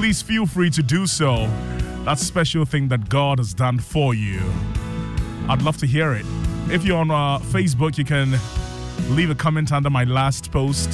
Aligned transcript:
Please 0.00 0.22
feel 0.22 0.46
free 0.46 0.70
to 0.70 0.82
do 0.82 1.06
so. 1.06 1.46
That 2.06 2.18
special 2.18 2.64
thing 2.64 2.88
that 2.88 3.10
God 3.10 3.36
has 3.36 3.52
done 3.52 3.78
for 3.78 4.14
you. 4.14 4.40
I'd 5.46 5.60
love 5.60 5.76
to 5.76 5.86
hear 5.86 6.14
it. 6.14 6.24
If 6.70 6.86
you're 6.86 6.96
on 6.96 7.10
uh, 7.10 7.38
Facebook, 7.40 7.98
you 7.98 8.06
can 8.06 8.30
leave 9.14 9.28
a 9.28 9.34
comment 9.34 9.72
under 9.72 9.90
my 9.90 10.04
last 10.04 10.50
post. 10.50 10.90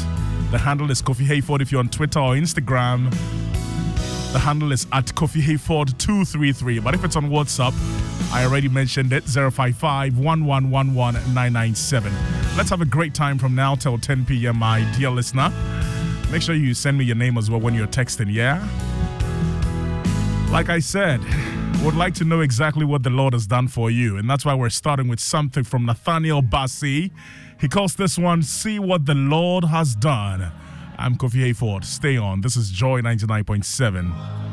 The 0.51 0.59
handle 0.59 0.91
is 0.91 1.03
Kofi 1.03 1.25
Hayford. 1.25 1.61
If 1.63 1.71
you're 1.71 1.79
on 1.79 1.89
Twitter 1.89 2.19
or 2.19 2.35
Instagram, 2.35 3.13
the 4.33 4.41
handle 4.41 4.73
is 4.73 4.89
at 4.93 5.05
Kofi 5.05 5.41
Hayford 5.41 5.97
233. 5.99 6.81
But 6.81 6.95
if 6.95 7.05
it's 7.05 7.15
on 7.15 7.31
WhatsApp, 7.31 7.75
I 8.33 8.45
already 8.45 8.69
mentioned 8.69 9.13
it 9.13 9.23
055 9.23 10.19
997. 10.19 12.13
Let's 12.57 12.71
have 12.71 12.81
a 12.81 12.85
great 12.85 13.15
time 13.15 13.39
from 13.39 13.55
now 13.55 13.77
till 13.77 13.99
10 13.99 14.25
p.m., 14.25 14.59
my 14.59 14.81
dear 14.99 15.11
listener. 15.11 15.53
Make 16.33 16.43
sure 16.43 16.57
you 16.57 16.75
send 16.75 16.99
me 16.99 17.05
your 17.05 17.15
name 17.15 17.39
as 17.39 17.49
well 17.49 17.61
when 17.61 17.73
you're 17.73 17.87
texting, 17.87 18.35
yeah? 18.35 18.67
Like 20.51 20.71
I 20.71 20.79
said, 20.79 21.21
would 21.83 21.95
like 21.95 22.15
to 22.15 22.25
know 22.25 22.41
exactly 22.41 22.85
what 22.85 23.03
the 23.03 23.11
Lord 23.11 23.33
has 23.33 23.47
done 23.47 23.69
for 23.69 23.91
you. 23.91 24.17
And 24.17 24.29
that's 24.29 24.45
why 24.45 24.55
we're 24.55 24.71
starting 24.71 25.09
with 25.09 25.21
something 25.21 25.65
from 25.65 25.85
Nathaniel 25.85 26.43
Bassey. 26.43 27.11
He 27.61 27.69
calls 27.69 27.95
this 27.95 28.19
one, 28.19 28.43
See 28.43 28.79
What 28.79 29.07
the 29.07 29.15
Lord 29.15 29.65
Has 29.65 29.95
Done. 29.95 30.51
I'm 30.99 31.17
Kofi 31.17 31.53
Hayford. 31.53 31.85
Stay 31.85 32.17
on. 32.17 32.41
This 32.41 32.57
is 32.57 32.71
Joy 32.71 33.03
99.7. 33.03 34.46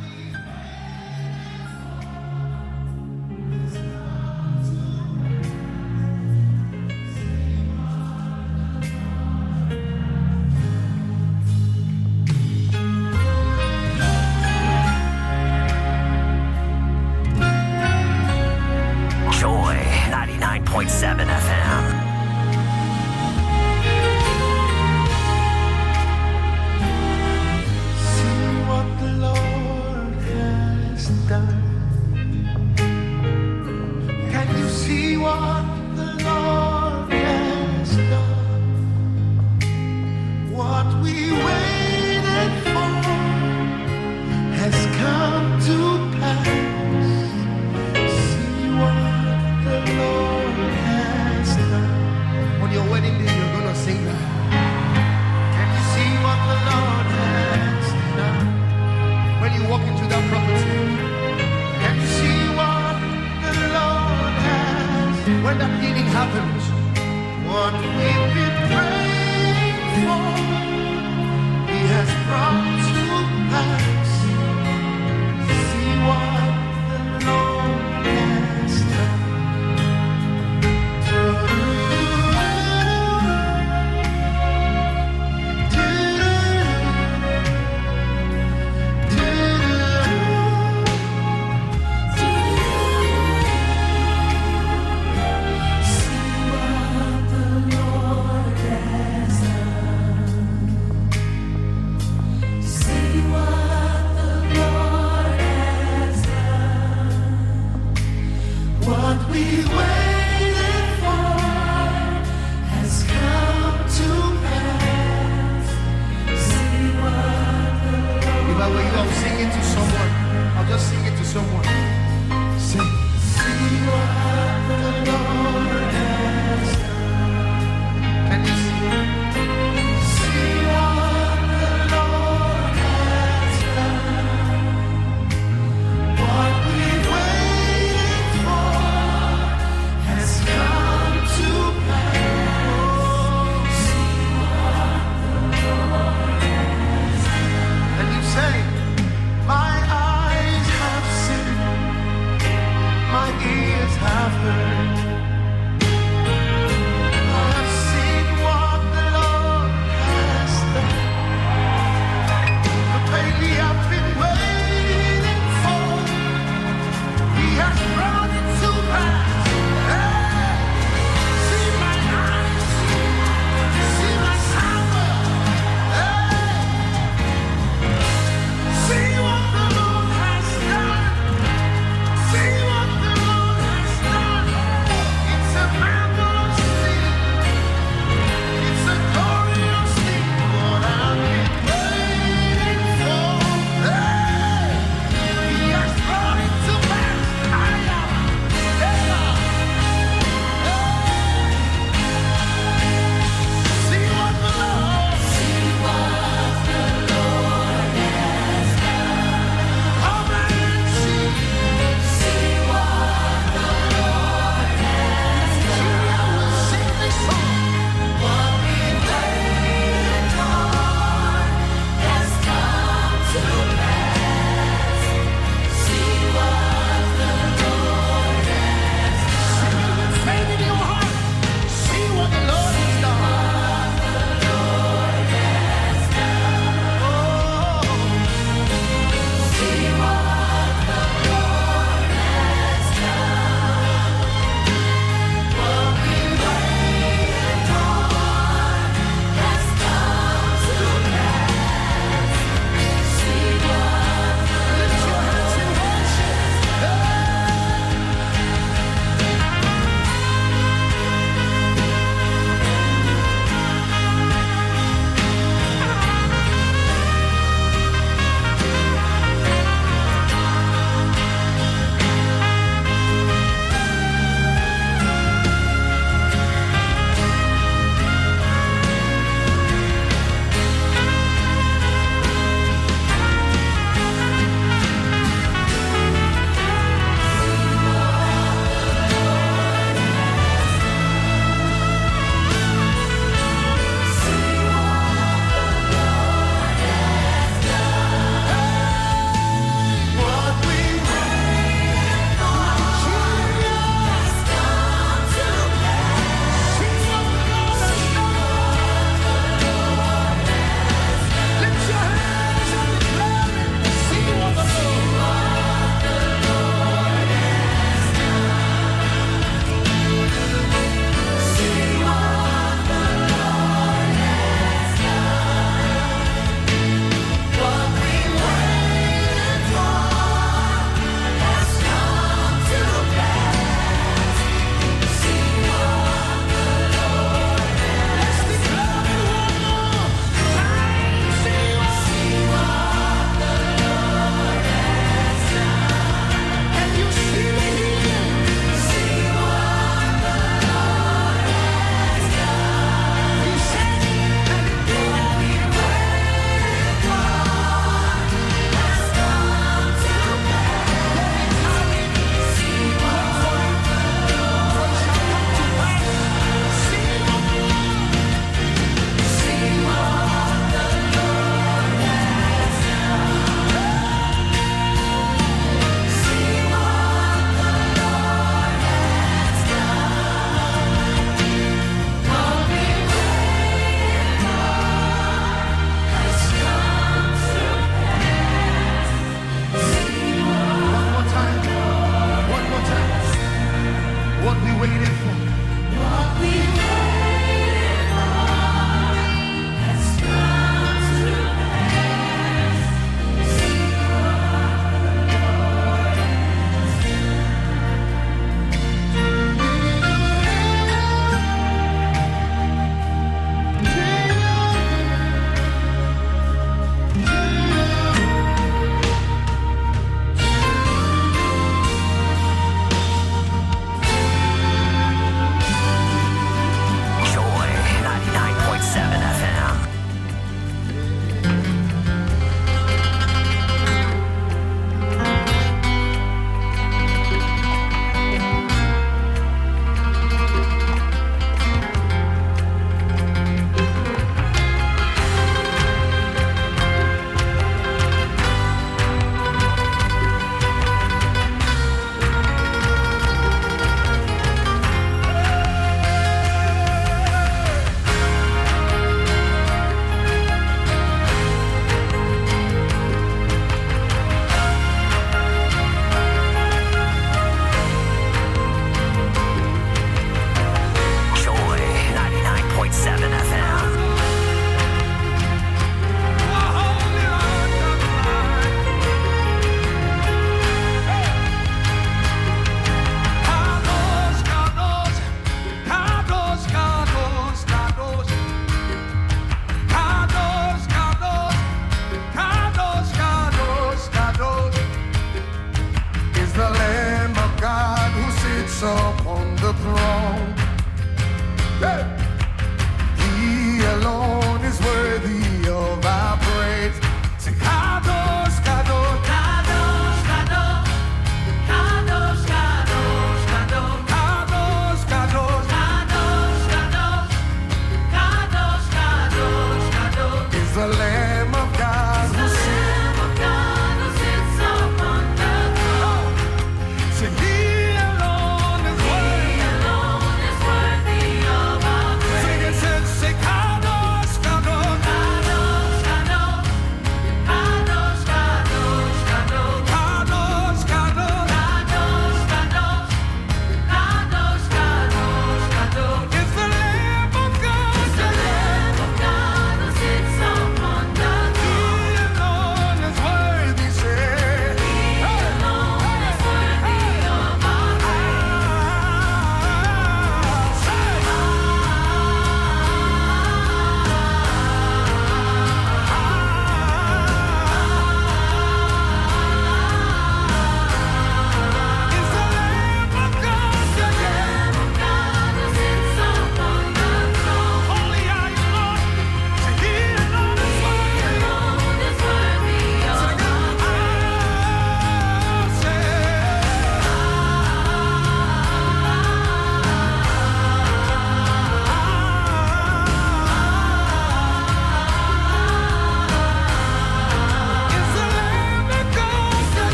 someone. 121.34 121.73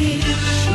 You. 0.00 0.67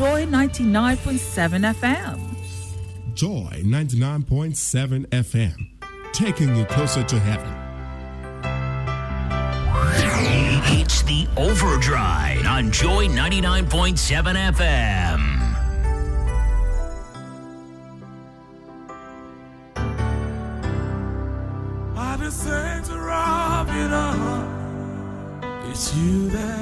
Joy 0.00 0.24
99.7 0.24 1.74
FM. 1.74 2.18
Joy 3.12 3.60
99.7 3.62 5.06
FM, 5.08 5.68
taking 6.14 6.56
you 6.56 6.64
closer 6.64 7.02
to 7.02 7.18
heaven. 7.18 7.52
It's 10.80 11.02
the 11.02 11.28
Overdrive 11.36 12.46
on 12.46 12.70
Joy 12.70 13.08
99.7 13.08 14.54
FM. 14.54 15.20
I've 21.98 22.20
to 22.86 22.98
Robin, 22.98 23.92
it's 25.70 25.94
you 25.94 26.30
that 26.30 26.59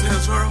Since 0.00 0.28
her 0.28 0.49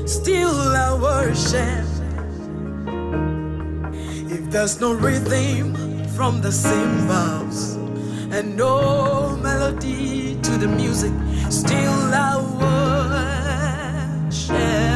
Still 0.08 0.50
I 0.50 0.94
worship. 1.02 1.86
If 4.32 4.52
there's 4.52 4.80
no 4.80 4.94
rhythm 4.94 5.76
from 6.16 6.42
the 6.42 6.52
cymbals 6.52 7.76
and 8.32 8.56
no 8.58 9.36
melody 9.38 10.40
to 10.42 10.52
the 10.58 10.68
music, 10.68 11.14
still 11.50 12.14
I 12.14 12.38
worship. 14.28 14.89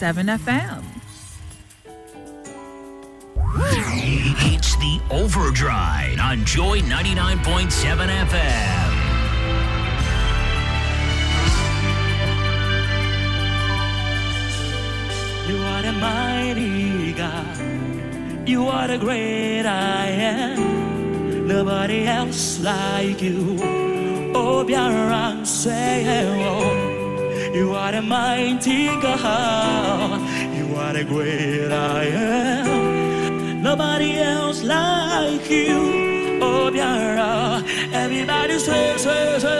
7FM. 0.00 0.82
It's 4.50 4.74
the 4.76 4.98
Overdrive 5.10 6.18
on 6.18 6.42
Joy 6.46 6.80
99.7 6.80 8.08
FM. 8.08 8.90
You 15.50 15.58
are 15.58 15.82
the 15.82 15.92
mighty 15.92 17.12
God. 17.12 18.48
You 18.48 18.68
are 18.68 18.88
the 18.88 18.96
great 18.96 19.66
I 19.66 20.06
am. 20.06 21.46
Nobody 21.46 22.06
else 22.06 22.58
like 22.60 23.20
you. 23.20 23.58
Oh, 24.34 24.64
beyond 24.64 25.46
say 25.46 26.02
hello 26.04 26.79
you 27.52 27.74
are 27.74 27.92
a 27.94 28.00
mighty 28.02 28.86
God. 28.86 30.20
You 30.56 30.76
are 30.76 30.92
the 30.92 31.04
great 31.04 31.72
I 31.72 32.04
am. 32.04 33.62
Nobody 33.62 34.18
else 34.18 34.62
like 34.62 35.50
you. 35.50 36.38
Oh, 36.42 36.70
yeah, 36.72 37.62
Everybody 37.92 38.58
swear, 38.58 38.98
swear, 38.98 39.40
swear. 39.40 39.59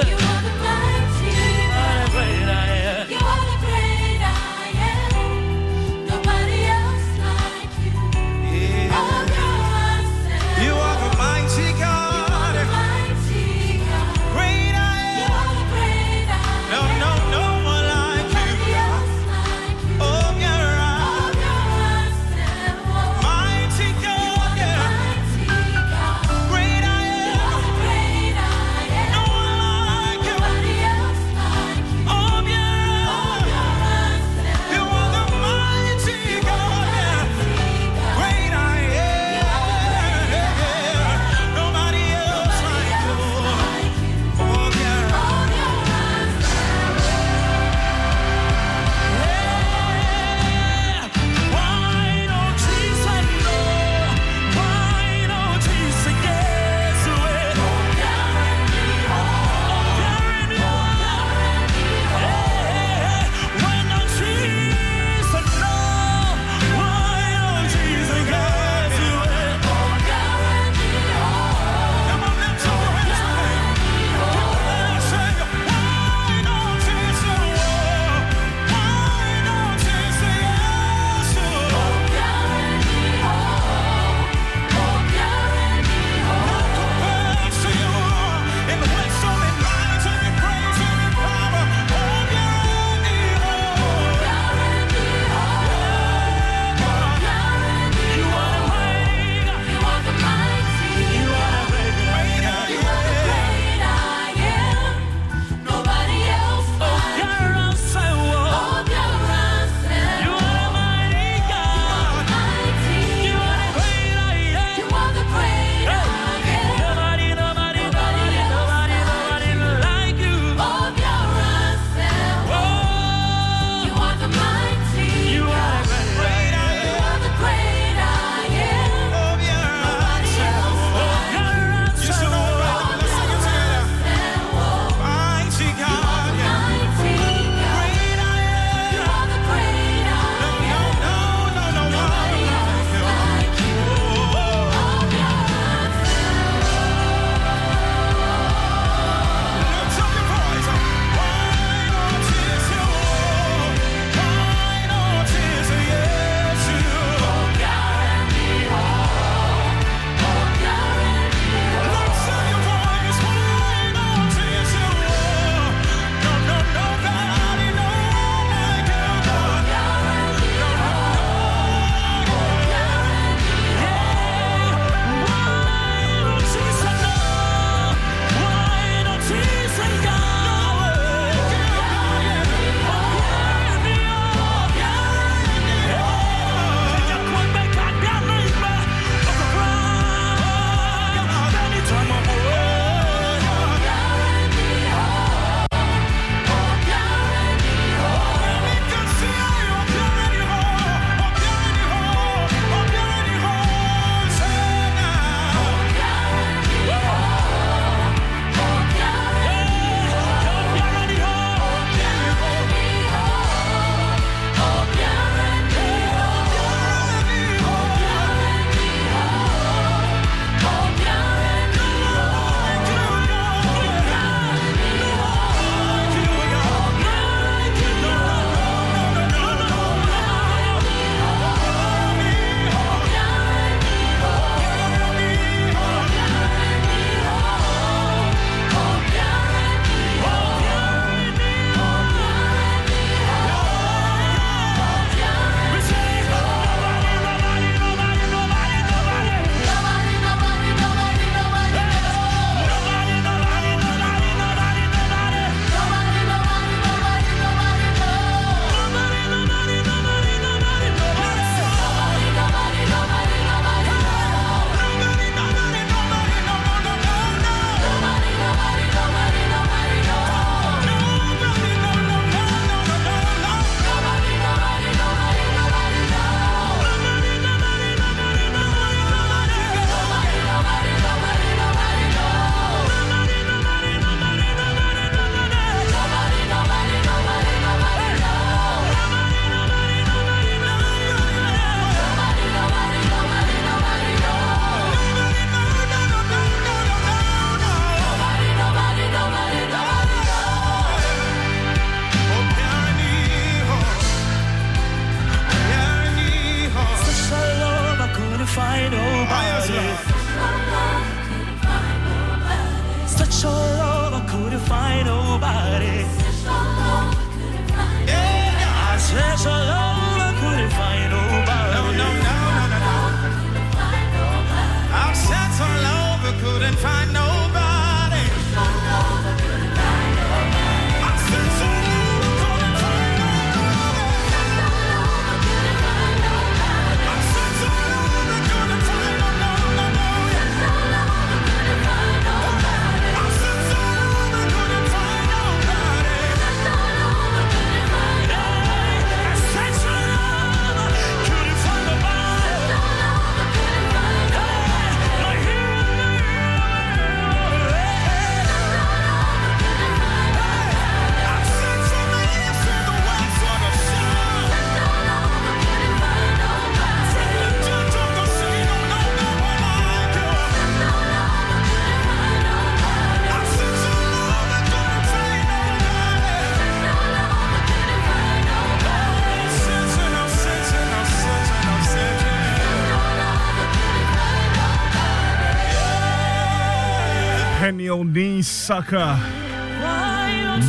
Saka, 388.71 389.18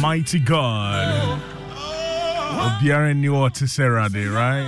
Mighty 0.02 0.40
God. 0.40 1.40
Obiara 1.70 3.16
knew 3.16 3.34
what 3.34 3.54
right? 4.28 4.66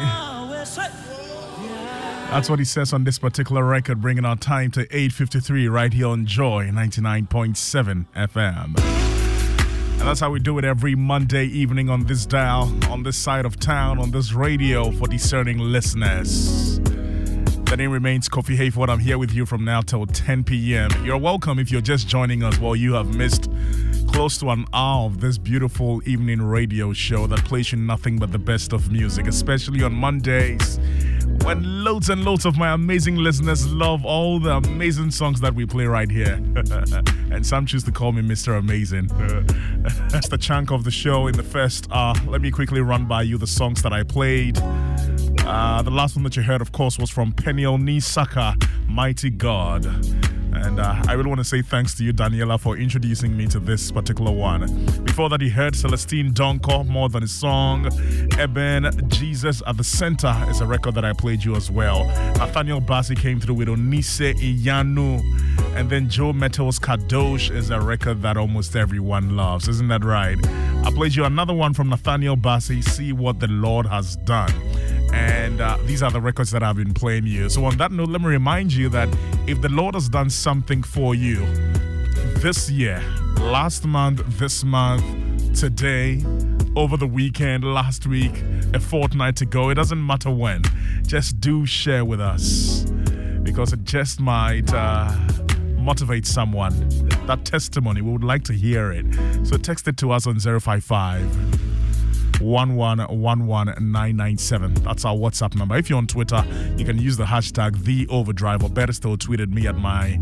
That's 2.30 2.48
what 2.48 2.60
he 2.60 2.66
says 2.66 2.94
on 2.94 3.06
this 3.06 3.18
particular 3.18 3.66
record, 3.66 4.04
bringing 4.04 4.24
our 4.24 4.36
time 4.36 4.70
to 4.74 4.86
8.53 4.86 5.72
right 5.72 5.92
here 5.92 6.10
on 6.10 6.28
Joy 6.28 6.70
99.7 6.72 8.06
FM. 8.16 8.66
And 8.78 10.02
that's 10.02 10.20
how 10.20 10.30
we 10.30 10.40
do 10.40 10.60
it 10.60 10.64
every 10.64 10.94
Monday 10.94 11.46
evening 11.46 11.90
on 11.90 12.06
this 12.06 12.28
dial, 12.28 12.72
on 12.92 13.02
this 13.02 13.18
side 13.18 13.48
of 13.48 13.60
town, 13.60 13.98
on 13.98 14.12
this 14.12 14.34
radio 14.34 14.92
for 14.92 15.08
discerning 15.08 15.58
listeners. 15.58 16.63
The 17.74 17.78
name 17.78 17.90
remains 17.90 18.30
Kofi 18.30 18.56
Hayford. 18.56 18.88
I'm 18.88 19.00
here 19.00 19.18
with 19.18 19.34
you 19.34 19.48
from 19.48 19.66
now 19.66 19.82
till 19.82 20.06
10 20.06 20.44
p.m. 20.44 20.92
You're 21.04 21.18
welcome 21.18 21.58
if 21.58 21.72
you're 21.72 21.82
just 21.82 22.08
joining 22.08 22.44
us. 22.44 22.60
Well, 22.60 22.76
you 22.76 22.94
have 22.94 23.16
missed 23.16 23.50
close 24.10 24.38
to 24.42 24.52
an 24.52 24.68
hour 24.76 25.08
of 25.08 25.22
this 25.22 25.40
beautiful 25.40 26.00
evening 26.08 26.40
radio 26.40 26.94
show 26.94 27.26
that 27.26 27.44
plays 27.46 27.72
you 27.72 27.80
nothing 27.80 28.20
but 28.20 28.32
the 28.32 28.38
best 28.38 28.74
of 28.74 28.92
music, 28.92 29.26
especially 29.26 29.82
on 29.82 29.92
Mondays 29.92 30.78
when 31.44 31.84
loads 31.84 32.10
and 32.10 32.24
loads 32.24 32.46
of 32.46 32.58
my 32.58 32.72
amazing 32.74 33.16
listeners 33.16 33.68
love 33.74 34.06
all 34.06 34.40
the 34.40 34.52
amazing 34.52 35.12
songs 35.12 35.42
that 35.42 35.54
we 35.54 35.66
play 35.66 35.86
right 35.86 36.10
here. 36.10 36.34
and 37.32 37.46
some 37.46 37.66
choose 37.66 37.84
to 37.84 37.92
call 37.92 38.12
me 38.12 38.22
Mr. 38.22 38.58
Amazing. 38.58 39.08
That's 40.10 40.30
the 40.30 40.38
chunk 40.38 40.72
of 40.72 40.84
the 40.84 40.92
show 40.92 41.28
in 41.28 41.36
the 41.36 41.44
first 41.44 41.92
hour. 41.92 42.16
Let 42.28 42.42
me 42.42 42.52
quickly 42.52 42.82
run 42.82 43.08
by 43.08 43.24
you 43.24 43.38
the 43.38 43.48
songs 43.48 43.82
that 43.82 43.92
I 43.92 44.04
played. 44.04 44.58
Uh, 45.46 45.82
the 45.82 45.92
last 45.92 46.16
one 46.16 46.24
that 46.24 46.38
you 46.38 46.42
heard, 46.42 46.62
of 46.62 46.72
course, 46.72 46.98
was 46.98 47.10
from 47.10 47.34
Peniel 47.34 47.78
Nisaka, 47.78 48.56
Mighty 48.88 49.30
God. 49.30 49.86
And 50.56 50.80
uh, 50.80 51.02
I 51.08 51.14
really 51.14 51.28
want 51.28 51.40
to 51.40 51.44
say 51.44 51.62
thanks 51.62 51.96
to 51.96 52.04
you, 52.04 52.14
Daniela, 52.14 52.60
for 52.60 52.78
introducing 52.78 53.36
me 53.36 53.48
to 53.48 53.60
this 53.60 53.92
particular 53.92 54.32
one. 54.32 54.86
Before 55.04 55.28
that, 55.30 55.42
you 55.42 55.50
heard 55.50 55.76
Celestine 55.76 56.32
Donkor, 56.32 56.88
More 56.88 57.10
Than 57.10 57.24
a 57.24 57.28
Song. 57.28 57.88
Eben, 58.40 58.90
Jesus 59.10 59.62
at 59.68 59.76
the 59.76 59.84
Center 59.84 60.34
is 60.50 60.62
a 60.62 60.66
record 60.66 60.96
that 60.96 61.04
I 61.04 61.12
played 61.12 61.44
you 61.44 61.56
as 61.56 61.70
well. 61.70 62.06
Nathaniel 62.38 62.80
Bassey 62.80 63.18
came 63.18 63.40
through 63.40 63.56
with 63.56 63.68
Onise 63.68 64.34
Iyanu. 64.36 65.22
And 65.76 65.90
then 65.90 66.08
Joe 66.08 66.32
Mettle's 66.32 66.80
Kadosh 66.80 67.54
is 67.54 67.70
a 67.70 67.82
record 67.82 68.22
that 68.22 68.38
almost 68.38 68.76
everyone 68.76 69.36
loves. 69.36 69.68
Isn't 69.68 69.90
that 69.90 70.06
right? 70.06 70.38
I 70.86 70.92
played 70.92 71.16
you 71.16 71.26
another 71.26 71.54
one 71.54 71.74
from 71.74 71.90
Nathaniel 71.90 72.38
Bassey, 72.38 72.84
See 72.84 73.12
What 73.12 73.40
the 73.40 73.48
Lord 73.48 73.88
Has 73.88 74.16
Done 74.18 74.54
and 75.14 75.62
uh, 75.62 75.78
these 75.86 76.02
are 76.02 76.10
the 76.10 76.20
records 76.20 76.50
that 76.52 76.64
I've 76.64 76.76
been 76.76 76.94
playing 76.94 77.28
you. 77.28 77.48
So, 77.48 77.64
on 77.66 77.78
that 77.78 77.92
note, 77.92 78.10
let 78.10 78.22
me 78.22 78.28
remind 78.28 78.74
you 78.74 78.90
that 78.90 79.08
if 79.48 79.62
the 79.62 79.70
Lord 79.70 79.94
has 79.94 80.10
done 80.10 80.30
something 80.30 80.82
for 80.82 81.14
you 81.14 81.46
this 82.38 82.70
year, 82.70 83.02
last 83.40 83.86
month, 83.86 84.24
this 84.40 84.64
month, 84.64 85.04
today, 85.60 86.24
over 86.76 86.98
the 86.98 87.06
weekend, 87.06 87.64
last 87.64 88.08
week, 88.08 88.44
a 88.74 88.80
fortnight 88.80 89.42
ago, 89.42 89.70
it 89.70 89.76
doesn't 89.76 90.04
matter 90.04 90.32
when, 90.32 90.64
just 91.06 91.40
do 91.40 91.66
share 91.68 92.04
with 92.04 92.20
us 92.20 92.86
because 93.44 93.74
it 93.74 93.84
just 93.84 94.20
might. 94.20 94.74
Uh, 94.74 95.16
motivate 95.78 96.26
someone 96.26 96.72
that 97.28 97.44
testimony 97.44 98.02
we 98.02 98.10
would 98.10 98.24
like 98.24 98.42
to 98.42 98.54
hear 98.54 98.94
it 98.94 99.06
so 99.46 99.58
text 99.58 99.86
it 99.86 99.98
to 99.98 100.14
us 100.14 100.26
on 100.26 100.40
055 100.40 101.73
1111997. 102.40 104.84
That's 104.84 105.06
our 105.06 105.16
WhatsApp 105.16 105.56
number. 105.56 105.78
If 105.78 105.90
you're 105.90 105.98
on 105.98 106.08
Twitter, 106.08 106.44
you 106.78 106.86
can 106.86 106.98
use 106.98 107.18
the 107.18 107.26
hashtag 107.26 107.84
the 107.84 108.08
overdrive 108.10 108.64
or 108.64 108.70
better 108.70 108.94
still 108.94 109.18
tweet 109.18 109.40
at 109.40 109.50
me 109.50 109.68
at 109.68 109.76
my 109.76 110.20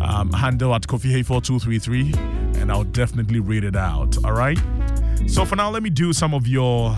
um, 0.00 0.32
handle 0.32 0.74
at 0.74 0.82
coffeehey4233 0.82 2.56
and 2.56 2.70
I'll 2.70 2.84
definitely 2.84 3.40
read 3.40 3.64
it 3.64 3.76
out. 3.76 4.22
All 4.24 4.32
right. 4.32 4.58
So 5.26 5.44
for 5.44 5.56
now, 5.56 5.70
let 5.70 5.82
me 5.82 5.90
do 5.90 6.12
some 6.12 6.34
of 6.34 6.46
your 6.46 6.94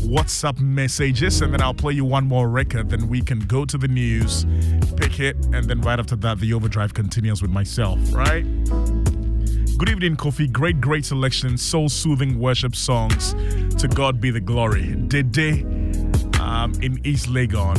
WhatsApp 0.00 0.60
messages 0.60 1.42
and 1.42 1.52
then 1.52 1.60
I'll 1.60 1.74
play 1.74 1.92
you 1.92 2.04
one 2.04 2.26
more 2.26 2.48
record. 2.48 2.90
Then 2.90 3.08
we 3.08 3.20
can 3.20 3.40
go 3.40 3.64
to 3.64 3.78
the 3.78 3.88
news, 3.88 4.46
pick 4.96 5.20
it, 5.20 5.36
and 5.52 5.66
then 5.66 5.80
right 5.82 5.98
after 5.98 6.16
that, 6.16 6.40
the 6.40 6.52
overdrive 6.54 6.94
continues 6.94 7.42
with 7.42 7.50
myself, 7.50 7.98
right? 8.12 8.44
Good 9.80 9.88
evening, 9.88 10.16
Kofi. 10.16 10.52
Great, 10.52 10.78
great 10.78 11.06
selection. 11.06 11.56
Soul 11.56 11.88
soothing 11.88 12.38
worship 12.38 12.76
songs. 12.76 13.32
To 13.80 13.88
God 13.88 14.20
be 14.20 14.30
the 14.30 14.38
glory. 14.38 14.94
Dede 14.94 15.64
um, 16.38 16.74
in 16.82 17.00
East 17.02 17.30
Legon 17.30 17.78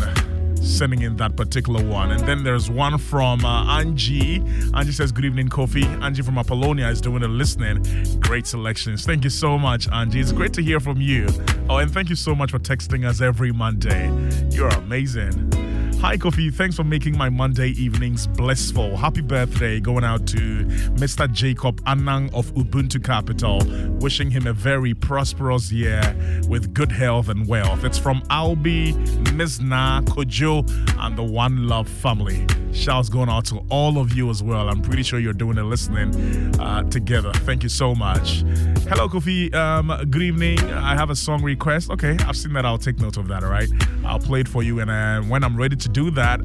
sending 0.58 1.04
in 1.04 1.16
that 1.18 1.36
particular 1.36 1.86
one. 1.86 2.10
And 2.10 2.22
then 2.22 2.44
there's 2.44 2.72
one 2.72 2.98
from 2.98 3.46
uh, 3.46 3.78
Angie. 3.78 4.38
Angie 4.74 4.92
says, 4.92 5.12
Good 5.12 5.26
evening, 5.26 5.50
Kofi. 5.50 5.86
Angie 6.02 6.24
from 6.24 6.40
Apollonia 6.40 6.88
is 6.88 7.02
doing 7.02 7.22
the 7.22 7.28
listening. 7.28 7.84
Great 8.20 8.48
selections. 8.48 9.06
Thank 9.06 9.24
you 9.24 9.30
so 9.30 9.60
much, 9.60 9.88
Angie. 9.90 10.22
It's 10.22 10.32
great 10.32 10.54
to 10.54 10.64
hear 10.64 10.80
from 10.80 11.00
you. 11.00 11.28
Oh, 11.70 11.78
and 11.78 11.94
thank 11.94 12.10
you 12.10 12.16
so 12.16 12.34
much 12.34 12.50
for 12.50 12.58
texting 12.58 13.08
us 13.08 13.22
every 13.22 13.52
Monday. 13.52 14.08
You're 14.50 14.70
amazing. 14.70 15.71
Hi, 16.02 16.18
Kofi. 16.18 16.52
Thanks 16.52 16.76
for 16.76 16.84
making 16.84 17.16
my 17.16 17.30
Monday 17.30 17.70
evenings 17.70 18.26
blissful. 18.26 18.98
Happy 18.98 19.22
birthday 19.22 19.80
going 19.80 20.04
out 20.04 20.26
to 20.30 20.66
Mr. 20.96 21.32
Jacob 21.32 21.80
Anang 21.84 22.34
of 22.34 22.52
Ubuntu 22.56 23.04
Capital. 23.04 23.62
Wishing 24.00 24.32
him 24.32 24.48
a 24.48 24.52
very 24.52 24.96
prosperous 24.96 25.72
year 25.72 26.02
with 26.50 26.74
good 26.74 26.92
health 26.92 27.30
and 27.30 27.48
wealth. 27.48 27.84
It's 27.84 28.00
from 28.00 28.24
Albi, 28.32 28.94
Mizna, 29.36 30.04
Kojo, 30.06 30.68
and 30.98 31.16
the 31.16 31.24
One 31.24 31.68
Love 31.68 31.88
family. 31.88 32.48
Shouts 32.74 33.10
going 33.10 33.30
out 33.30 33.46
to 33.46 33.62
all 33.70 33.98
of 33.98 34.14
you 34.14 34.30
as 34.30 34.42
well. 34.42 34.70
I'm 34.70 34.82
pretty 34.82 35.04
sure 35.04 35.20
you're 35.20 35.34
doing 35.34 35.56
the 35.56 35.64
listening 35.64 36.60
uh, 36.60 36.84
together. 36.84 37.32
Thank 37.34 37.64
you 37.64 37.70
so 37.70 37.94
much. 37.94 38.44
Hello, 38.88 39.08
Kofi. 39.08 39.54
Um, 39.54 39.92
good 40.10 40.22
evening. 40.22 40.60
I 40.72 40.96
have 40.96 41.10
a 41.10 41.16
song 41.16 41.44
request. 41.44 41.90
Okay, 41.92 42.18
I've 42.26 42.38
seen 42.38 42.54
that. 42.54 42.66
I'll 42.66 42.78
take 42.78 43.00
note 43.00 43.18
of 43.18 43.28
that. 43.28 43.44
All 43.44 43.50
right, 43.50 43.70
I'll 44.06 44.20
play 44.20 44.42
it 44.42 44.48
for 44.48 44.64
you. 44.64 44.80
And 44.80 44.90
uh, 44.90 45.22
when 45.30 45.44
I'm 45.44 45.58
ready 45.58 45.76
to 45.76 45.90
do 45.90 46.12
that, 46.12 46.40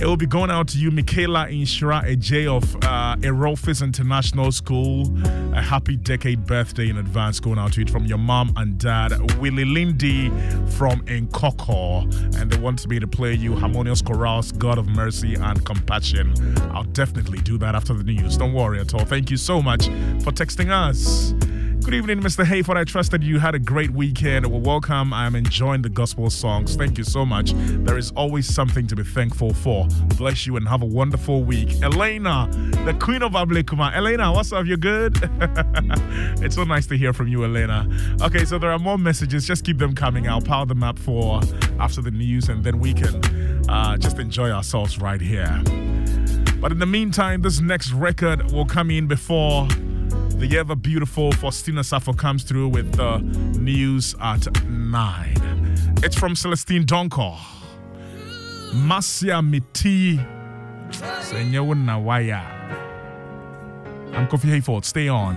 it 0.00 0.06
will 0.06 0.16
be 0.16 0.26
going 0.26 0.50
out 0.50 0.68
to 0.68 0.78
you, 0.78 0.90
Michaela 0.90 1.46
Inshira 1.46 2.04
Ej 2.04 2.46
of 2.46 2.76
uh, 2.76 3.16
Erofis 3.16 3.82
International 3.82 4.52
School. 4.52 5.06
A 5.54 5.62
happy 5.62 5.96
decade 5.96 6.46
birthday 6.46 6.88
in 6.88 6.98
advance 6.98 7.40
going 7.40 7.58
out 7.58 7.72
to 7.74 7.80
you 7.80 7.86
from 7.86 8.04
your 8.04 8.18
mom 8.18 8.52
and 8.56 8.78
dad, 8.78 9.12
Willie 9.40 9.64
Lindy 9.64 10.28
from 10.76 11.00
Nkoko. 11.06 12.36
And 12.40 12.50
they 12.50 12.58
want 12.58 12.86
me 12.88 12.98
to 13.00 13.06
play 13.06 13.34
you 13.34 13.56
Harmonious 13.56 14.02
Chorals, 14.02 14.52
God 14.52 14.78
of 14.78 14.86
Mercy 14.88 15.34
and 15.34 15.64
Compassion. 15.64 16.34
I'll 16.72 16.84
definitely 16.84 17.38
do 17.38 17.56
that 17.58 17.74
after 17.74 17.94
the 17.94 18.04
news. 18.04 18.36
Don't 18.36 18.52
worry 18.52 18.80
at 18.80 18.92
all. 18.94 19.04
Thank 19.04 19.30
you 19.30 19.36
so 19.36 19.62
much 19.62 19.86
for 19.86 20.32
texting 20.32 20.70
us. 20.70 21.32
Good 21.82 21.94
evening, 21.94 22.20
Mr. 22.20 22.44
Hayford. 22.44 22.76
I 22.76 22.84
trust 22.84 23.12
that 23.12 23.22
you 23.22 23.38
had 23.38 23.54
a 23.54 23.58
great 23.60 23.90
weekend. 23.90 24.46
Well, 24.46 24.60
welcome. 24.60 25.12
I'm 25.12 25.36
enjoying 25.36 25.82
the 25.82 25.88
gospel 25.88 26.28
songs. 26.30 26.74
Thank 26.74 26.98
you 26.98 27.04
so 27.04 27.24
much. 27.24 27.52
There 27.54 27.96
is 27.96 28.10
always 28.12 28.52
something 28.52 28.88
to 28.88 28.96
be 28.96 29.04
thankful 29.04 29.54
for. 29.54 29.86
Bless 30.16 30.46
you 30.46 30.56
and 30.56 30.66
have 30.68 30.82
a 30.82 30.86
wonderful 30.86 31.44
week. 31.44 31.80
Elena, 31.82 32.48
the 32.84 32.96
queen 33.00 33.22
of 33.22 33.32
Ablekuma. 33.32 33.94
Elena, 33.94 34.32
what's 34.32 34.52
up? 34.52 34.66
You 34.66 34.76
good? 34.76 35.16
it's 36.42 36.56
so 36.56 36.64
nice 36.64 36.86
to 36.88 36.96
hear 36.96 37.12
from 37.12 37.28
you, 37.28 37.44
Elena. 37.44 37.88
Okay, 38.20 38.44
so 38.44 38.58
there 38.58 38.72
are 38.72 38.80
more 38.80 38.98
messages. 38.98 39.46
Just 39.46 39.64
keep 39.64 39.78
them 39.78 39.94
coming. 39.94 40.28
I'll 40.28 40.40
power 40.40 40.66
them 40.66 40.82
up 40.82 40.98
for 40.98 41.40
after 41.78 42.02
the 42.02 42.10
news, 42.10 42.48
and 42.48 42.64
then 42.64 42.80
we 42.80 42.94
can 42.94 43.22
uh, 43.68 43.96
just 43.96 44.18
enjoy 44.18 44.50
ourselves 44.50 44.98
right 44.98 45.20
here. 45.20 45.62
But 46.60 46.72
in 46.72 46.78
the 46.78 46.86
meantime, 46.86 47.42
this 47.42 47.60
next 47.60 47.92
record 47.92 48.50
will 48.50 48.66
come 48.66 48.90
in 48.90 49.06
before 49.06 49.68
the 50.38 50.58
ever 50.58 50.76
beautiful 50.76 51.32
Faustina 51.32 51.80
Safo 51.80 52.16
comes 52.16 52.42
through 52.44 52.68
with 52.68 52.92
the 52.94 53.18
news 53.58 54.14
at 54.20 54.64
9. 54.66 55.34
It's 56.02 56.16
from 56.16 56.34
Celestine 56.34 56.84
Donkor. 56.84 57.36
Masia 58.72 59.42
Miti. 59.42 60.18
Senye 60.90 61.60
Wuna 61.60 62.02
Waya. 62.02 62.42
I'm 64.12 64.28
Kofi 64.28 64.50
Hayford. 64.50 64.84
Stay 64.84 65.08
on. 65.08 65.36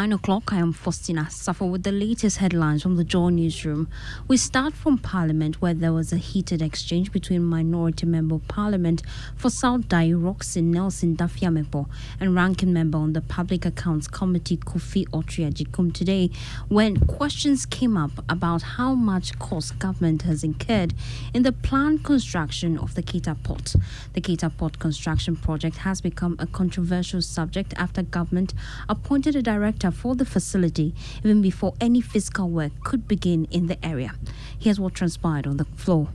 9 0.00 0.14
o'clock. 0.14 0.50
I 0.50 0.56
am 0.56 0.72
Faustina 0.72 1.26
Safo 1.28 1.70
with 1.70 1.82
the 1.82 1.92
latest 1.92 2.38
headlines 2.38 2.82
from 2.82 2.96
the 2.96 3.04
Joy 3.04 3.28
Newsroom. 3.28 3.86
We 4.28 4.38
start 4.38 4.72
from 4.72 4.96
Parliament, 4.96 5.60
where 5.60 5.74
there 5.74 5.92
was 5.92 6.10
a 6.10 6.16
heated 6.16 6.62
exchange 6.62 7.12
between 7.12 7.42
Minority 7.44 8.06
Member 8.06 8.36
of 8.36 8.48
Parliament 8.48 9.02
for 9.36 9.50
South 9.50 9.88
Dayi 9.88 10.14
Nelson 10.62 11.16
Dafeamekpor 11.16 11.86
and 12.18 12.34
Ranking 12.34 12.72
Member 12.72 12.96
on 12.96 13.12
the 13.12 13.20
Public 13.20 13.66
Accounts 13.66 14.08
Committee 14.08 14.56
Kofi 14.56 15.06
Okyere-Agyekum 15.08 15.92
today 15.92 16.30
when 16.68 16.96
questions 17.00 17.66
came 17.66 17.98
up 17.98 18.24
about 18.26 18.62
how 18.62 18.94
much 18.94 19.38
cost 19.38 19.78
government 19.78 20.22
has 20.22 20.42
incurred 20.42 20.94
in 21.34 21.42
the 21.42 21.52
planned 21.52 22.02
construction 22.06 22.78
of 22.78 22.94
the 22.94 23.02
Keta 23.02 23.36
Port. 23.42 23.74
The 24.14 24.22
Keta 24.22 24.50
Port 24.56 24.78
construction 24.78 25.36
project 25.36 25.76
has 25.76 26.00
become 26.00 26.36
a 26.38 26.46
controversial 26.46 27.20
subject 27.20 27.74
after 27.76 28.02
government 28.02 28.54
appointed 28.88 29.36
a 29.36 29.42
director 29.42 29.89
for 29.90 30.14
the 30.14 30.24
facility 30.24 30.94
even 31.18 31.42
before 31.42 31.74
any 31.80 32.00
physical 32.00 32.48
work 32.48 32.72
could 32.84 33.06
begin 33.06 33.46
in 33.50 33.66
the 33.66 33.84
area. 33.84 34.14
Here's 34.58 34.80
what 34.80 34.94
transpired 34.94 35.46
on 35.46 35.56
the 35.56 35.64
floor. 35.64 36.08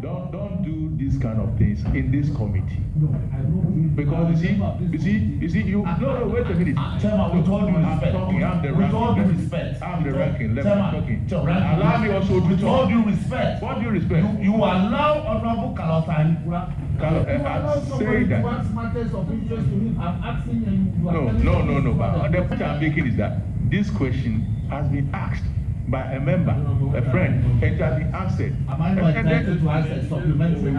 Don't 0.00 0.30
don't 0.32 0.62
do 0.62 0.90
these 0.96 1.18
kind 1.18 1.40
of 1.40 1.56
things 1.58 1.84
in 1.94 2.10
this 2.10 2.34
committee. 2.36 2.78
No, 2.96 3.08
I 3.32 3.42
know. 3.42 3.62
Because 3.94 4.30
you 4.30 4.48
see, 4.48 4.54
you 4.92 4.98
see, 4.98 5.16
you 5.42 5.48
see, 5.48 5.62
you 5.62 5.82
no 5.82 6.18
no 6.18 6.26
wait 6.28 6.46
a 6.46 6.54
minute. 6.54 6.74
Ah, 6.78 6.98
Chairman, 7.00 7.36
with 7.38 7.48
all 7.48 7.66
due 7.66 7.76
respect. 7.78 8.12
talking, 8.12 8.44
I'm 8.44 8.62
the 8.62 8.74
With 8.74 8.92
all 8.94 9.14
due 9.14 9.20
ranking. 9.22 9.38
respect. 9.40 9.82
I'm 9.82 10.04
the 10.04 10.12
ranking. 10.18 10.54
Let 10.54 10.64
me 10.64 10.70
talking. 11.00 11.26
Chairman, 11.28 11.56
Allow 11.62 11.98
me 12.02 12.10
also 12.12 12.40
to 12.40 12.46
With 12.46 12.64
all 12.64 12.86
due 12.88 13.04
respect. 13.04 13.62
What 13.62 13.78
do 13.78 13.82
you 13.82 13.90
respect? 13.90 14.38
You, 14.38 14.52
you 14.52 14.54
allow 14.56 15.12
Honorable 15.26 15.74
Kalota 15.74 16.14
Anikura. 16.14 16.98
Kalo- 16.98 17.26
you 17.26 17.40
allow 17.42 17.80
somebody 17.80 18.24
that. 18.24 18.42
to 18.42 18.48
ask 18.48 18.70
matters 18.74 19.14
of 19.14 19.30
interest 19.32 19.64
to 19.68 19.74
him. 19.74 20.00
I'm 20.00 20.22
asking 20.22 20.64
and 20.66 20.78
you 20.98 21.10
No, 21.10 21.30
no, 21.30 21.62
no, 21.64 21.80
no. 21.80 21.90
what 21.92 22.12
But 22.14 22.32
the- 22.32 22.38
the 22.42 22.48
point 22.48 22.62
I'm 22.62 22.80
making 22.80 23.06
is 23.06 23.16
that 23.16 23.38
this 23.70 23.90
question 23.90 24.42
has 24.70 24.86
been 24.88 25.08
asked 25.12 25.44
by 25.90 26.02
a 26.12 26.20
member, 26.20 26.52
a 26.96 27.02
friend, 27.10 27.62
it 27.62 27.78
has 27.80 27.98
been 27.98 28.14
answered. 28.14 28.54
Am 28.68 28.82
I 28.82 28.94
not 28.94 29.04
And- 29.04 29.16
and 29.18 29.26
then- 29.28 29.34
entitled 29.46 29.60
to 29.62 29.70
ask 29.70 29.88
a 29.88 30.08
supplementary? 30.08 30.72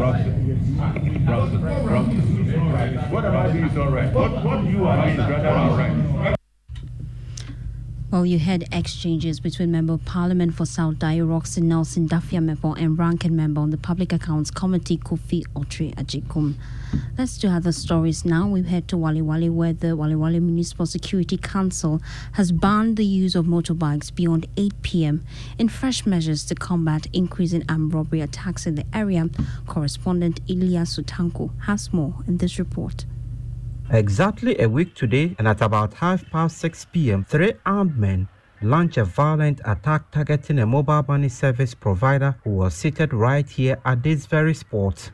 Robson, 0.00 1.24
Robson, 1.26 1.62
Robson. 1.62 3.12
What 3.12 3.24
am 3.24 3.36
I 3.36 3.52
doing 3.52 3.64
is 3.64 3.76
all 3.78 3.90
right. 3.90 4.12
What, 4.12 4.44
what 4.44 4.64
you 4.64 4.84
are 4.86 4.96
doing 5.06 5.18
is 5.20 5.30
rather 5.30 5.48
all 5.48 5.76
right. 5.76 6.35
Well, 8.08 8.24
you 8.24 8.38
had 8.38 8.68
exchanges 8.70 9.40
between 9.40 9.72
Member 9.72 9.94
of 9.94 10.04
Parliament 10.04 10.54
for 10.54 10.64
South 10.64 10.94
Dayi 10.94 11.28
Rockson 11.28 11.66
Nelson 11.66 12.08
Dafeamekpor 12.08 12.80
and 12.80 12.96
ranking 12.96 13.34
member 13.34 13.60
on 13.60 13.70
the 13.70 13.76
Public 13.76 14.12
Accounts 14.12 14.48
Committee 14.52 14.96
Kofi 14.96 15.44
Okyere-Agyekum. 15.54 16.54
Let's 17.18 17.36
do 17.36 17.48
other 17.48 17.72
stories 17.72 18.24
now. 18.24 18.46
We 18.46 18.62
head 18.62 18.86
to 18.88 18.96
Walewale, 18.96 19.50
where 19.50 19.72
the 19.72 19.88
Walewale 19.88 20.40
Municipal 20.40 20.86
Security 20.86 21.36
Council 21.36 22.00
has 22.34 22.52
banned 22.52 22.96
the 22.96 23.04
use 23.04 23.34
of 23.34 23.46
motorbikes 23.46 24.14
beyond 24.14 24.46
8 24.56 24.82
p.m. 24.82 25.24
in 25.58 25.68
fresh 25.68 26.06
measures 26.06 26.44
to 26.44 26.54
combat 26.54 27.08
increasing 27.12 27.64
armed 27.68 27.92
robbery 27.92 28.20
attacks 28.20 28.68
in 28.68 28.76
the 28.76 28.86
area. 28.94 29.28
Correspondent 29.66 30.40
Ilya 30.46 30.82
Sutanko 30.82 31.50
has 31.62 31.92
more 31.92 32.14
in 32.28 32.36
this 32.36 32.60
report. 32.60 33.04
Exactly 33.90 34.60
a 34.60 34.68
week 34.68 34.96
today, 34.96 35.36
and 35.38 35.46
at 35.46 35.62
about 35.62 35.94
half 35.94 36.28
past 36.30 36.58
6 36.58 36.86
p.m., 36.86 37.24
three 37.24 37.52
armed 37.64 37.96
men 37.96 38.26
launched 38.60 38.96
a 38.96 39.04
violent 39.04 39.60
attack 39.64 40.10
targeting 40.10 40.58
a 40.58 40.66
mobile 40.66 41.04
money 41.06 41.28
service 41.28 41.72
provider 41.72 42.34
who 42.42 42.50
was 42.50 42.74
seated 42.74 43.14
right 43.14 43.48
here 43.48 43.78
at 43.84 44.02
this 44.02 44.26
very 44.26 44.54
spot. 44.54 45.12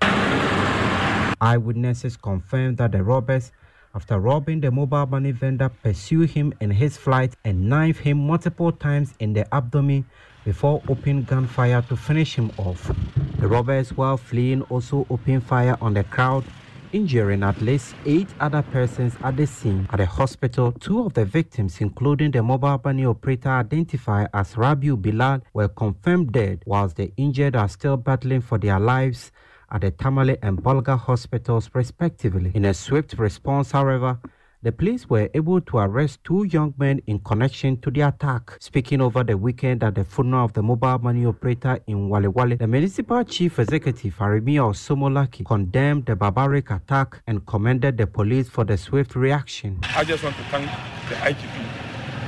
Eyewitnesses 1.42 2.16
confirmed 2.16 2.78
that 2.78 2.92
the 2.92 3.02
robbers, 3.02 3.52
after 3.94 4.18
robbing 4.18 4.62
the 4.62 4.70
mobile 4.70 5.04
money 5.04 5.32
vendor, 5.32 5.68
pursued 5.68 6.30
him 6.30 6.54
in 6.62 6.70
his 6.70 6.96
flight 6.96 7.36
and 7.44 7.68
knifed 7.68 8.00
him 8.00 8.26
multiple 8.26 8.72
times 8.72 9.12
in 9.18 9.34
the 9.34 9.54
abdomen 9.54 10.06
before 10.46 10.82
opening 10.88 11.24
gunfire 11.24 11.82
to 11.82 11.94
finish 11.96 12.36
him 12.36 12.50
off. 12.56 12.90
The 13.38 13.48
robbers, 13.48 13.90
while 13.90 14.16
fleeing, 14.16 14.62
also 14.62 15.06
opened 15.10 15.44
fire 15.44 15.76
on 15.82 15.92
the 15.92 16.04
crowd 16.04 16.44
injuring 16.92 17.42
at 17.42 17.60
least 17.60 17.94
eight 18.06 18.28
other 18.40 18.62
persons 18.62 19.14
at 19.22 19.36
the 19.36 19.46
scene. 19.46 19.88
At 19.90 19.98
the 19.98 20.06
hospital, 20.06 20.72
two 20.72 21.00
of 21.00 21.14
the 21.14 21.24
victims, 21.24 21.80
including 21.80 22.30
the 22.30 22.42
mobile 22.42 22.80
money 22.84 23.04
operator 23.04 23.50
identified 23.50 24.28
as 24.32 24.54
Rabiu 24.54 25.00
Bilal, 25.00 25.40
were 25.52 25.68
confirmed 25.68 26.32
dead, 26.32 26.62
whilst 26.66 26.96
the 26.96 27.12
injured 27.16 27.56
are 27.56 27.68
still 27.68 27.96
battling 27.96 28.40
for 28.40 28.58
their 28.58 28.78
lives 28.78 29.32
at 29.70 29.80
the 29.80 29.90
Tamale 29.90 30.36
and 30.42 30.62
Bolga 30.62 30.98
hospitals, 30.98 31.70
respectively. 31.72 32.52
In 32.54 32.66
a 32.66 32.74
swift 32.74 33.14
response, 33.18 33.72
however, 33.72 34.18
the 34.62 34.70
police 34.70 35.10
were 35.10 35.28
able 35.34 35.60
to 35.60 35.78
arrest 35.78 36.22
two 36.22 36.44
young 36.44 36.72
men 36.78 37.00
in 37.08 37.18
connection 37.18 37.76
to 37.80 37.90
the 37.90 38.02
attack. 38.02 38.56
Speaking 38.60 39.00
over 39.00 39.24
the 39.24 39.36
weekend 39.36 39.82
at 39.82 39.96
the 39.96 40.04
funeral 40.04 40.44
of 40.44 40.52
the 40.52 40.62
mobile 40.62 40.98
money 41.00 41.26
operator 41.26 41.80
in 41.88 42.08
Walewale, 42.08 42.56
the 42.58 42.68
municipal 42.68 43.24
chief 43.24 43.58
executive 43.58 44.16
Arimia 44.18 44.62
Osomolaki 44.70 45.44
condemned 45.44 46.06
the 46.06 46.14
barbaric 46.14 46.70
attack 46.70 47.20
and 47.26 47.44
commended 47.44 47.98
the 47.98 48.06
police 48.06 48.48
for 48.48 48.64
the 48.64 48.76
swift 48.78 49.16
reaction. 49.16 49.80
I 49.96 50.04
just 50.04 50.22
want 50.22 50.36
to 50.36 50.42
thank 50.44 50.66
the 51.08 51.16
IGP 51.16 51.56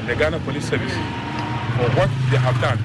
and 0.01 0.09
the 0.09 0.16
Ghana 0.16 0.41
Police 0.41 0.68
Service 0.68 0.93
for 0.93 1.89
what 1.97 2.11
they 2.32 2.39
have 2.39 2.61
done. 2.61 2.78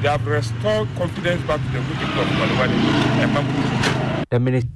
They 0.00 0.08
have 0.08 0.26
restored 0.26 0.88
confidence 0.96 1.42
back 1.46 1.60
to 1.60 1.66
the 1.72 1.78
good 1.80 1.98
people 1.98 2.20
of 2.22 2.28
Malawale 2.28 2.72
and 3.20 3.36
Mabudu. 3.36 4.24
The 4.30 4.40
minister 4.40 4.70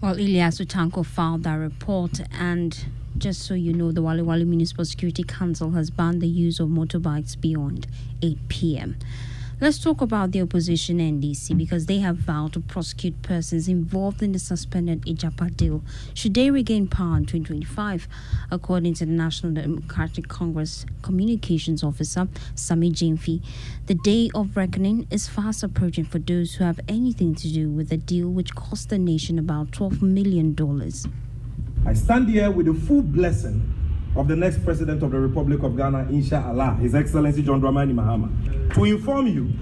Well, 0.00 0.14
Ilyas 0.14 0.64
Utanko 0.64 1.04
filed 1.04 1.42
that 1.42 1.54
report, 1.54 2.20
and 2.32 2.86
just 3.18 3.42
so 3.42 3.54
you 3.54 3.72
know, 3.72 3.90
the 3.90 4.00
Walewale 4.00 4.46
Municipal 4.46 4.84
Security 4.84 5.24
Council 5.24 5.72
has 5.72 5.90
banned 5.90 6.20
the 6.20 6.28
use 6.28 6.60
of 6.60 6.68
motorbikes 6.68 7.38
beyond 7.40 7.88
8 8.22 8.38
p.m. 8.48 8.96
Let's 9.60 9.80
talk 9.80 10.00
about 10.00 10.30
the 10.30 10.40
opposition 10.42 10.98
NDC 10.98 11.58
because 11.58 11.86
they 11.86 11.98
have 11.98 12.16
vowed 12.18 12.52
to 12.52 12.60
prosecute 12.60 13.22
persons 13.22 13.66
involved 13.66 14.22
in 14.22 14.30
the 14.30 14.38
suspended 14.38 15.02
Agyapa 15.02 15.56
deal 15.56 15.82
should 16.14 16.34
they 16.34 16.48
regain 16.48 16.86
power 16.86 17.16
in 17.16 17.26
2025, 17.26 18.06
according 18.52 18.94
to 18.94 19.06
the 19.06 19.10
National 19.10 19.52
Democratic 19.52 20.28
Congress 20.28 20.86
Communications 21.02 21.82
Officer 21.82 22.28
Sammy 22.54 22.92
Gyamfi. 22.92 23.42
The 23.86 23.96
day 23.96 24.30
of 24.32 24.56
reckoning 24.56 25.08
is 25.10 25.26
fast 25.26 25.64
approaching 25.64 26.04
for 26.04 26.20
those 26.20 26.54
who 26.54 26.62
have 26.62 26.78
anything 26.86 27.34
to 27.34 27.52
do 27.52 27.68
with 27.68 27.88
the 27.88 27.96
deal 27.96 28.28
which 28.28 28.54
cost 28.54 28.90
the 28.90 28.98
nation 28.98 29.40
about 29.40 29.72
$12 29.72 30.00
million. 30.02 30.54
I 31.84 31.94
stand 31.94 32.28
here 32.28 32.52
with 32.52 32.66
the 32.66 32.74
full 32.74 33.02
blessing 33.02 33.74
of 34.18 34.26
the 34.26 34.34
next 34.34 34.64
president 34.64 35.00
of 35.04 35.12
the 35.12 35.18
Republic 35.18 35.62
of 35.62 35.76
Ghana, 35.76 36.08
inshallah, 36.10 36.74
His 36.80 36.92
Excellency 36.96 37.40
John 37.40 37.60
Dramani 37.60 37.94
Mahama, 37.94 38.74
to 38.74 38.84
inform 38.84 39.28
you, 39.28 39.52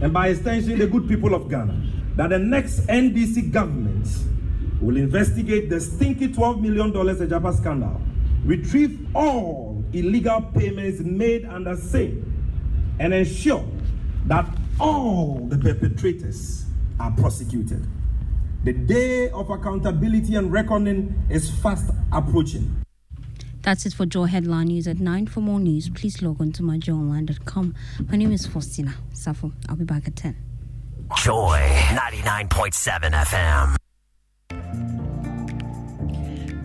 and 0.00 0.12
by 0.12 0.28
extension, 0.28 0.78
the 0.78 0.86
good 0.86 1.08
people 1.08 1.34
of 1.34 1.48
Ghana, 1.50 1.76
that 2.14 2.28
the 2.30 2.38
next 2.38 2.86
NDC 2.86 3.50
government 3.50 4.06
will 4.80 4.96
investigate 4.96 5.68
the 5.68 5.80
stinky 5.80 6.28
$12 6.28 6.60
million 6.60 6.92
Agyapa 6.92 7.52
scandal, 7.58 8.00
retrieve 8.44 9.08
all 9.12 9.84
illegal 9.92 10.40
payments 10.54 11.00
made 11.00 11.44
under 11.46 11.74
SAME, 11.76 12.94
and 13.00 13.12
ensure 13.12 13.66
that 14.26 14.46
all 14.78 15.46
the 15.48 15.58
perpetrators 15.58 16.64
are 17.00 17.10
prosecuted. 17.10 17.84
The 18.62 18.72
day 18.72 19.30
of 19.30 19.50
accountability 19.50 20.36
and 20.36 20.52
reckoning 20.52 21.12
is 21.28 21.50
fast 21.50 21.90
approaching. 22.12 22.84
That's 23.62 23.84
it 23.86 23.92
for 23.92 24.06
Joy 24.06 24.26
Headline 24.26 24.68
News 24.68 24.86
at 24.88 24.98
9. 24.98 25.26
For 25.26 25.40
more 25.40 25.60
news, 25.60 25.88
please 25.90 26.22
log 26.22 26.40
on 26.40 26.52
to 26.52 26.62
myjoyonline.com. 26.62 27.74
My 28.08 28.16
name 28.16 28.32
is 28.32 28.46
Faustina 28.46 28.94
Safo. 29.12 29.52
I'll 29.68 29.76
be 29.76 29.84
back 29.84 30.06
at 30.06 30.16
10. 30.16 30.36
Joy 31.16 31.58
99.7 31.90 33.10
FM. 33.12 33.76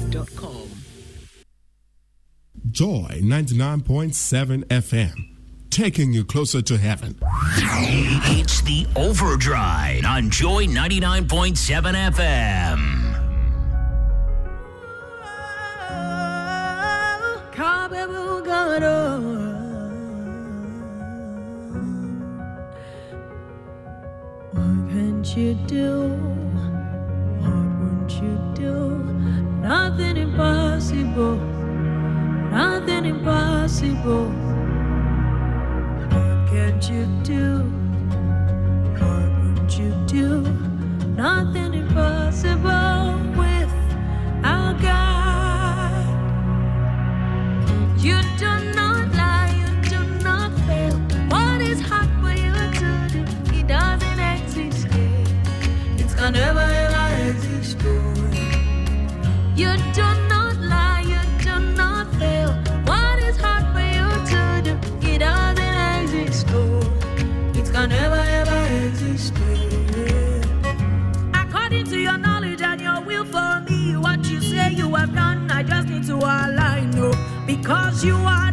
myjoyonline.com. 0.00 0.68
Joy 2.70 3.20
99.7 3.22 4.64
FM, 4.66 5.36
taking 5.70 6.12
you 6.12 6.24
closer 6.24 6.62
to 6.62 6.76
heaven. 6.78 7.18
It's 7.22 8.60
the 8.62 8.86
Overdrive 8.96 10.04
on 10.04 10.30
Joy 10.30 10.66
99.7 10.66 12.12
FM. 12.12 13.10
What 24.52 24.90
can't 24.90 25.36
you 25.36 25.54
do? 25.66 26.08
What 27.40 27.52
won't 27.80 28.12
you 28.14 28.20
do? 28.20 28.39
Nothing 29.70 30.16
impossible. 30.16 31.36
Nothing 32.50 33.04
impossible. 33.04 34.26
What 36.10 36.48
can't 36.50 36.90
you 36.90 37.06
do? 37.22 37.58
What 38.98 39.30
won't 39.38 39.78
you 39.78 39.94
do? 40.08 40.42
Nothing 41.14 41.74
impossible 41.74 43.20
with 43.38 43.72
our 44.42 44.74
God. 44.82 46.04
You 48.02 48.18
do 48.38 48.59
I 76.22 76.50
to 76.50 76.50
align. 76.50 76.90
No, 76.90 77.12
because 77.46 78.04
you 78.04 78.16
are 78.16 78.49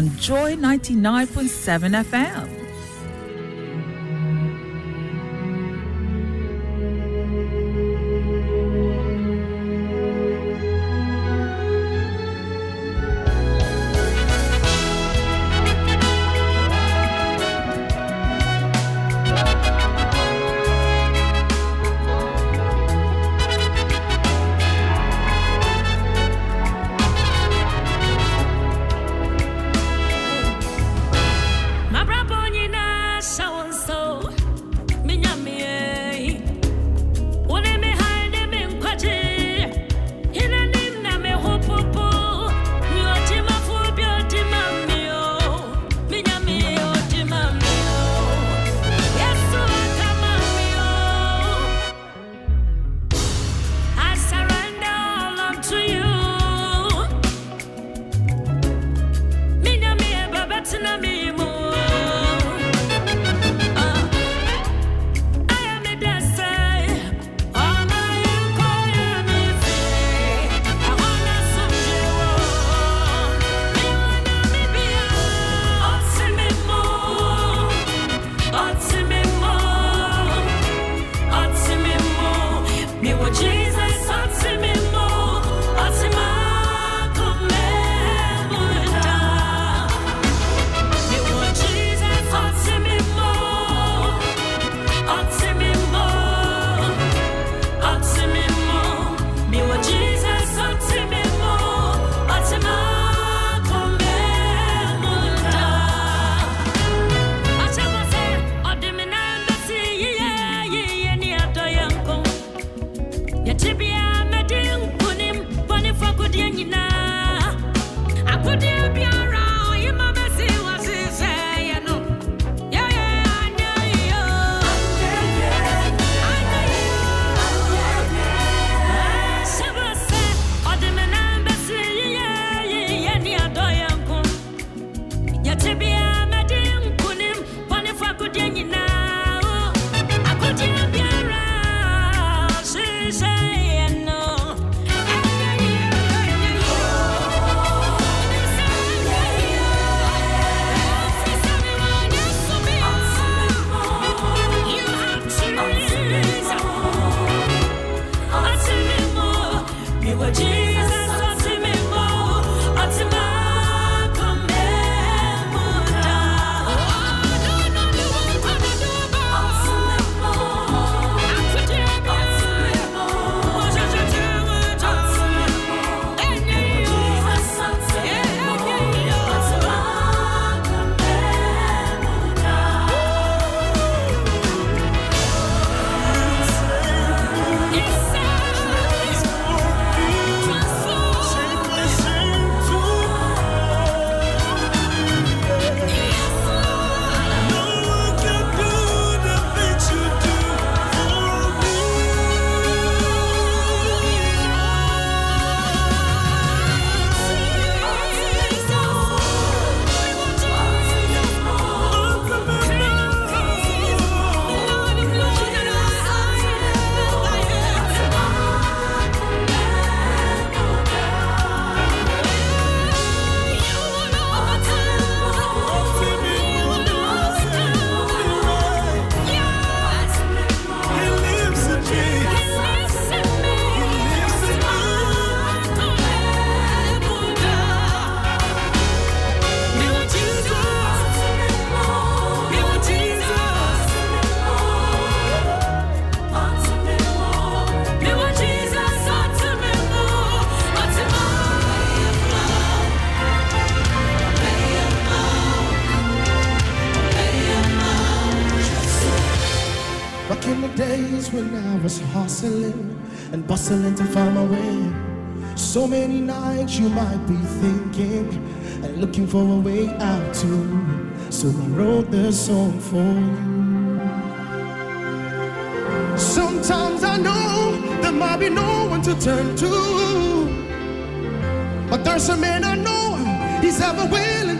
on 0.00 0.08
Joy 0.16 0.56
99.7 0.56 1.92
FM. 2.04 2.59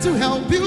To 0.00 0.14
help 0.14 0.50
you 0.50 0.59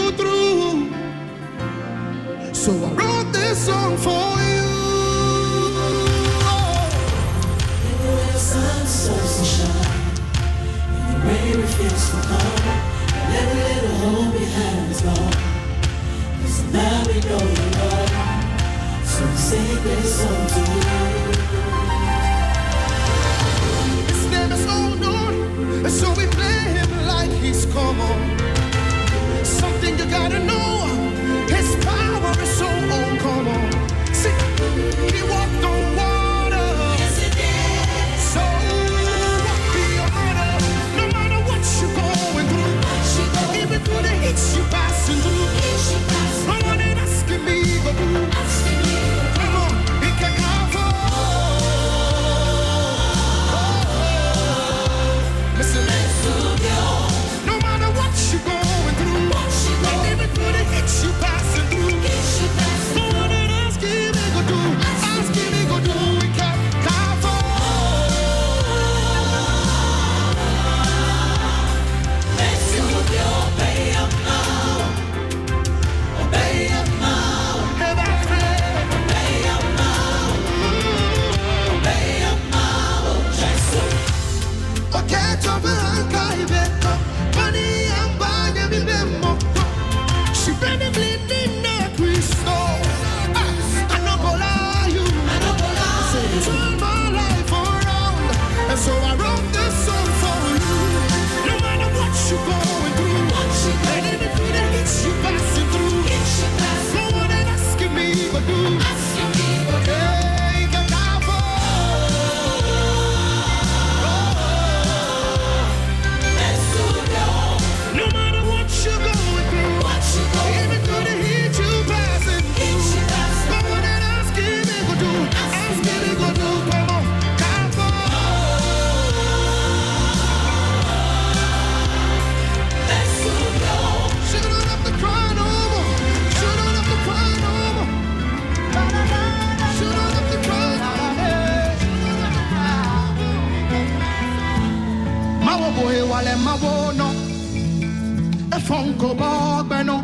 onko 148.83 149.09
bɔgbɛno 149.19 149.95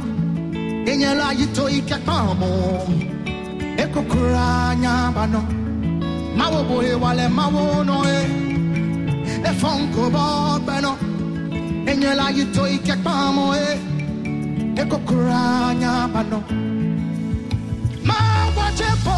enyɛlɛ 0.91 1.23
ayito 1.32 1.63
ikɛkpamɔ 1.77 2.49
ekokura 3.84 4.47
nyaba 4.82 5.11
bano, 5.15 5.41
mawo 6.38 6.59
boye 6.69 6.93
wale 7.03 7.25
mawo 7.38 7.63
noe 7.89 8.17
efonko 9.49 10.03
bɔgbɛno 10.15 10.91
enyɛlɛ 11.91 12.23
ayito 12.30 12.63
ikɛkpamɔ 12.75 13.43
e 13.65 13.69
ekokura 14.82 15.41
nyaba 15.82 16.21
no 16.32 16.39
mawo 18.09 18.63
tsepo 18.77 19.17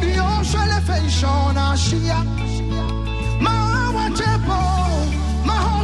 bi 0.00 0.10
o 0.28 0.30
sɛlɛ 0.50 0.78
fɛ 0.86 0.96
nsɔn 1.06 1.46
na 1.56 1.64
siya 1.84 2.18
mawo 3.44 4.02
chepo. 4.18 4.87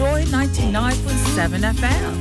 Joy 0.00 0.24
99.7 0.32 1.60
FM. 1.74 2.19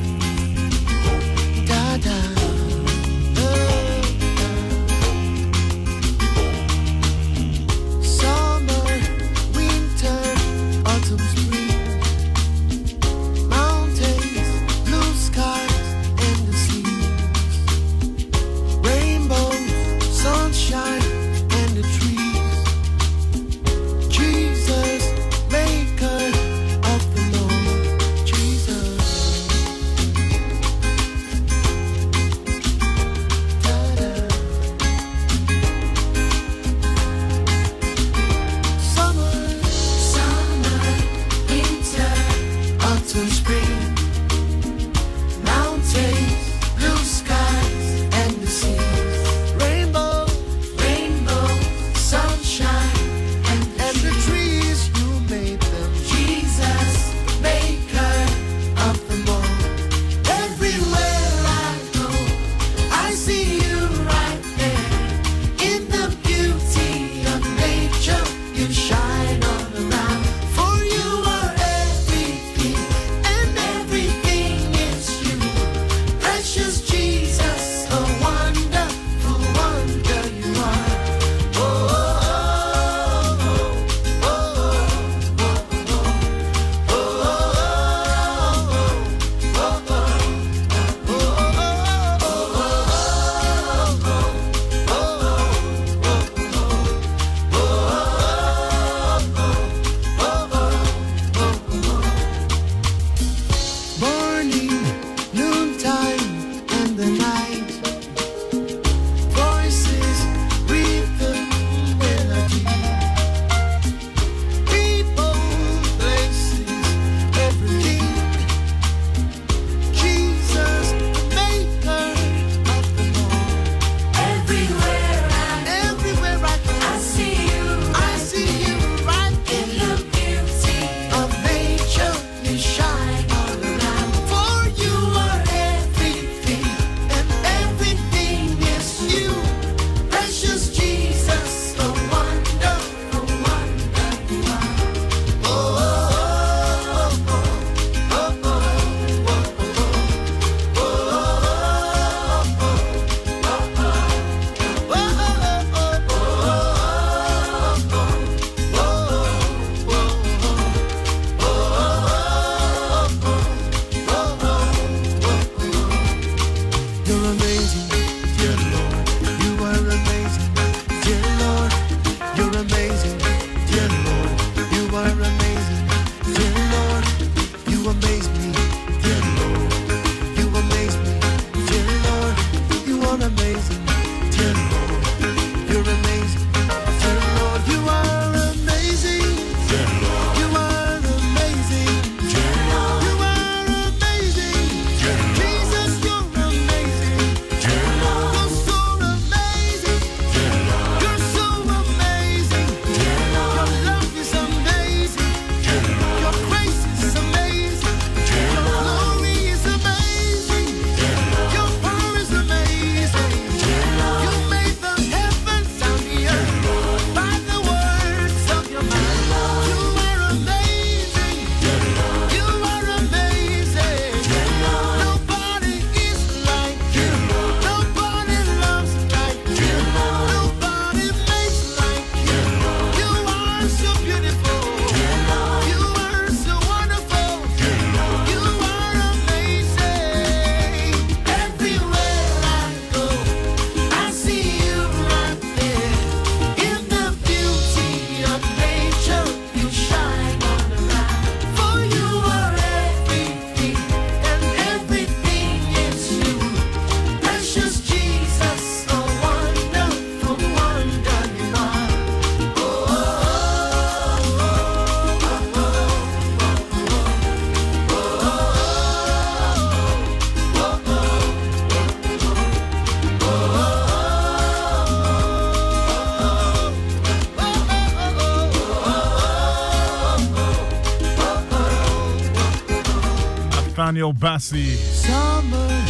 Nathaniel 283.99 284.13
Bassey. 284.13 284.75
Summer, 284.77 285.83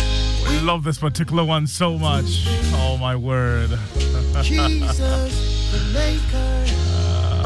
We 0.50 0.60
love 0.66 0.84
this 0.84 0.98
particular 0.98 1.46
one 1.46 1.68
so 1.68 1.96
much. 1.96 2.44
Oh 2.74 2.98
my 3.00 3.16
word. 3.16 3.70
Jesus, 4.42 5.72
the 5.72 5.80
maker 5.94 6.66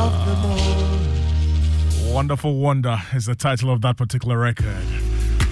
of 0.01 0.45
all. 2.05 2.13
Wonderful 2.13 2.55
Wonder 2.55 2.97
is 3.13 3.25
the 3.25 3.35
title 3.35 3.71
of 3.71 3.81
that 3.81 3.97
particular 3.97 4.37
record. 4.37 4.85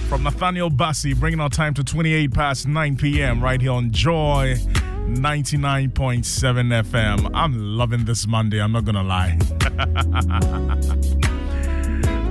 From 0.08 0.22
Nathaniel 0.22 0.70
Bassey, 0.70 1.14
bringing 1.14 1.40
our 1.40 1.50
time 1.50 1.74
to 1.74 1.84
28 1.84 2.32
past 2.32 2.66
9 2.66 2.96
p.m. 2.96 3.44
right 3.44 3.60
here 3.60 3.72
on 3.72 3.90
Joy 3.90 4.54
99.7 5.08 6.22
FM. 6.84 7.30
I'm 7.34 7.76
loving 7.76 8.06
this 8.06 8.26
Monday, 8.26 8.62
I'm 8.62 8.72
not 8.72 8.86
gonna 8.86 9.02
lie. 9.02 9.38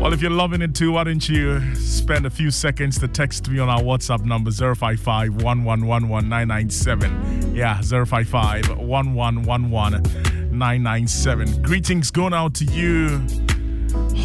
well, 0.01 0.11
if 0.13 0.21
you're 0.21 0.31
loving 0.31 0.61
it 0.63 0.73
too, 0.73 0.93
why 0.93 1.03
don't 1.03 1.29
you 1.29 1.61
spend 1.75 2.25
a 2.25 2.29
few 2.31 2.49
seconds 2.49 2.97
to 2.97 3.07
text 3.07 3.47
me 3.47 3.59
on 3.59 3.69
our 3.69 3.81
WhatsApp 3.81 4.25
number 4.25 4.49
055 4.49 5.33
1111997. 5.33 7.55
Yeah, 7.55 7.79
055 7.79 8.63
1111997. 8.63 11.61
Greetings 11.61 12.09
going 12.09 12.33
out 12.33 12.55
to 12.55 12.65
you. 12.65 13.21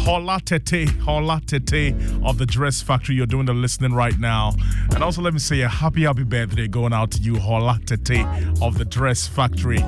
Hola 0.03 0.41
Tete, 0.43 0.89
Hola 1.01 1.39
Tete 1.45 1.93
of 2.23 2.39
the 2.39 2.47
Dress 2.47 2.81
Factory. 2.81 3.13
You're 3.13 3.27
doing 3.27 3.45
the 3.45 3.53
listening 3.53 3.93
right 3.93 4.17
now. 4.17 4.55
And 4.95 5.03
also, 5.03 5.21
let 5.21 5.33
me 5.33 5.39
say 5.39 5.61
a 5.61 5.67
happy, 5.67 6.05
happy 6.05 6.23
birthday 6.23 6.67
going 6.67 6.91
out 6.91 7.11
to 7.11 7.21
you, 7.21 7.37
Hola 7.37 7.79
Tete 7.85 8.25
of 8.63 8.79
the 8.79 8.85
Dress 8.85 9.27
Factory. 9.27 9.83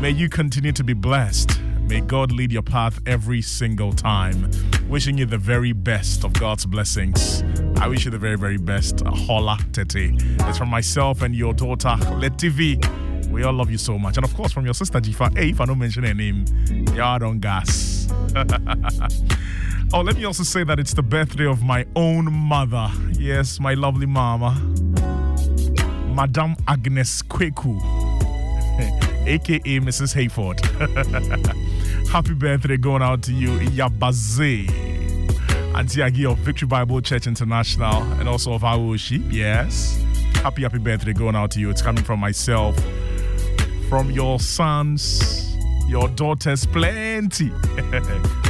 May 0.00 0.10
you 0.10 0.28
continue 0.28 0.72
to 0.72 0.82
be 0.82 0.94
blessed. 0.94 1.60
May 1.86 2.00
God 2.00 2.32
lead 2.32 2.50
your 2.50 2.62
path 2.62 3.00
every 3.06 3.40
single 3.40 3.92
time. 3.92 4.50
Wishing 4.88 5.16
you 5.16 5.24
the 5.24 5.38
very 5.38 5.72
best 5.72 6.24
of 6.24 6.32
God's 6.32 6.66
blessings. 6.66 7.44
I 7.76 7.86
wish 7.86 8.04
you 8.04 8.10
the 8.10 8.18
very, 8.18 8.36
very 8.36 8.56
best. 8.56 9.02
Hola 9.06 9.56
Tete. 9.72 10.12
It's 10.40 10.58
from 10.58 10.68
myself 10.68 11.22
and 11.22 11.34
your 11.34 11.54
daughter, 11.54 11.90
Letivi. 12.18 12.84
We 13.30 13.44
all 13.44 13.52
love 13.52 13.70
you 13.70 13.78
so 13.78 13.98
much. 13.98 14.16
And 14.16 14.24
of 14.24 14.34
course, 14.34 14.50
from 14.52 14.64
your 14.64 14.74
sister 14.74 15.00
Jifa. 15.00 15.36
Hey, 15.38 15.50
if 15.50 15.60
I 15.60 15.64
don't 15.64 15.78
mention 15.78 16.02
her 16.02 16.14
name, 16.14 16.44
y'all 16.92 17.34
gas. 17.34 18.08
oh, 19.92 20.00
let 20.00 20.16
me 20.16 20.24
also 20.24 20.42
say 20.42 20.64
that 20.64 20.80
it's 20.80 20.94
the 20.94 21.04
birthday 21.04 21.46
of 21.46 21.62
my 21.62 21.86
own 21.94 22.32
mother. 22.32 22.90
Yes, 23.12 23.60
my 23.60 23.74
lovely 23.74 24.06
mama, 24.06 24.60
Madame 26.12 26.56
Agnes 26.66 27.22
Kweku, 27.22 27.76
aka 29.26 29.80
Mrs. 29.80 30.14
Hayford. 30.16 31.66
Happy 32.10 32.34
birthday 32.34 32.76
going 32.76 33.02
out 33.02 33.22
to 33.22 33.32
you, 33.32 33.50
Yabaze. 33.70 34.68
Auntie 35.76 36.00
Agi 36.00 36.30
of 36.30 36.38
Victory 36.38 36.66
Bible 36.66 37.02
Church 37.02 37.26
International 37.26 38.02
and 38.14 38.26
also 38.28 38.54
of 38.54 38.62
Aoshi. 38.62 39.22
Yes. 39.30 40.02
Happy, 40.36 40.62
happy 40.62 40.78
birthday 40.78 41.12
going 41.12 41.36
out 41.36 41.50
to 41.50 41.60
you. 41.60 41.68
It's 41.68 41.82
coming 41.82 42.02
from 42.02 42.20
myself, 42.20 42.74
from 43.90 44.10
your 44.10 44.40
sons, 44.40 45.54
your 45.86 46.08
daughters, 46.08 46.64
plenty. 46.64 47.52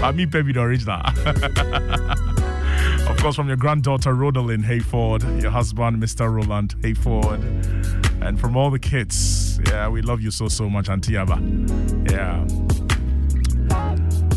I 0.00 0.12
mean, 0.14 0.30
baby, 0.30 0.52
the 0.52 0.60
original. 0.60 1.00
of 3.10 3.16
course, 3.18 3.34
from 3.34 3.48
your 3.48 3.56
granddaughter, 3.56 4.14
Rodalyn 4.14 4.64
Hayford, 4.64 5.42
your 5.42 5.50
husband, 5.50 6.00
Mr. 6.00 6.32
Roland 6.32 6.76
Hayford, 6.82 7.42
and 8.22 8.38
from 8.38 8.56
all 8.56 8.70
the 8.70 8.78
kids. 8.78 9.58
Yeah, 9.66 9.88
we 9.88 10.02
love 10.02 10.20
you 10.20 10.30
so, 10.30 10.46
so 10.46 10.70
much, 10.70 10.88
Auntie 10.88 11.16
Abba. 11.16 11.40
Yeah. 12.10 12.46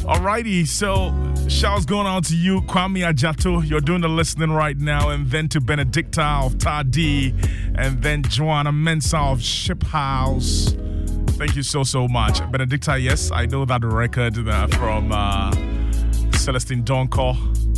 Alrighty, 0.09 0.65
so 0.67 1.13
shouts 1.47 1.85
going 1.85 2.07
out 2.07 2.23
to 2.25 2.35
you, 2.35 2.61
Kwame 2.61 3.07
Ajato. 3.07 3.61
You're 3.69 3.79
doing 3.79 4.01
the 4.01 4.09
listening 4.09 4.49
right 4.49 4.75
now, 4.75 5.09
and 5.09 5.29
then 5.29 5.47
to 5.49 5.61
Benedicta 5.61 6.23
of 6.23 6.57
Tadi, 6.57 7.31
and 7.75 8.01
then 8.01 8.23
Joanna 8.23 8.71
Mensah 8.71 9.31
of 9.33 9.39
Ship 9.39 9.83
House. 9.83 10.75
Thank 11.37 11.55
you 11.55 11.61
so 11.61 11.83
so 11.83 12.07
much, 12.07 12.39
Benedicta. 12.51 12.97
Yes, 12.97 13.29
I 13.31 13.45
know 13.45 13.65
that 13.65 13.83
record 13.83 14.35
uh, 14.47 14.65
from 14.69 15.11
uh, 15.11 15.51
Celestine 16.39 16.83
Donkor. 16.83 17.35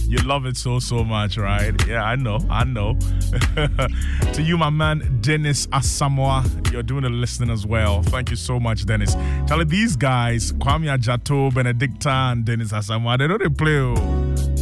You 0.08 0.18
love 0.20 0.46
it 0.46 0.56
so 0.56 0.80
so 0.80 1.04
much, 1.04 1.38
right? 1.38 1.74
Yeah, 1.88 2.04
I 2.04 2.16
know, 2.16 2.40
I 2.50 2.64
know. 2.64 2.94
to 4.34 4.42
you, 4.42 4.58
my 4.58 4.70
man 4.70 5.20
Dennis 5.22 5.68
Asamoah, 5.68 6.72
you're 6.72 6.84
doing 6.84 7.04
the 7.04 7.10
listening 7.10 7.50
as 7.50 7.66
well. 7.66 8.04
Thank 8.04 8.30
you 8.30 8.36
so 8.36 8.60
much, 8.60 8.86
Dennis. 8.86 9.16
Tell 9.48 9.64
these 9.66 9.96
guys, 9.96 10.52
Kwame 10.54 10.96
Ajato, 10.96 11.54
Benedicta, 11.54 12.10
and 12.10 12.46
Dennis 12.46 12.72
Asamoah, 12.72 13.18
they 13.18 13.28
don't 13.28 13.58
play, 13.58 13.78
oh. 13.78 13.96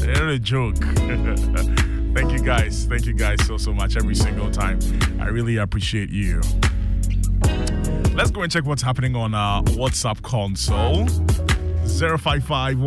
they 0.05 0.13
don't 0.13 0.43
joke. 0.43 0.77
Thank 2.15 2.31
you 2.31 2.39
guys, 2.39 2.85
thank 2.85 3.05
you 3.05 3.13
guys 3.13 3.45
so 3.45 3.57
so 3.57 3.71
much 3.71 3.95
every 3.95 4.15
single 4.15 4.49
time. 4.49 4.79
I 5.19 5.27
really 5.27 5.57
appreciate 5.57 6.09
you. 6.09 6.41
Let's 8.15 8.31
go 8.31 8.41
and 8.41 8.51
check 8.51 8.65
what's 8.65 8.81
happening 8.81 9.15
on 9.15 9.33
our 9.33 9.61
WhatsApp 9.63 10.21
console. 10.23 11.07
055 11.87 12.79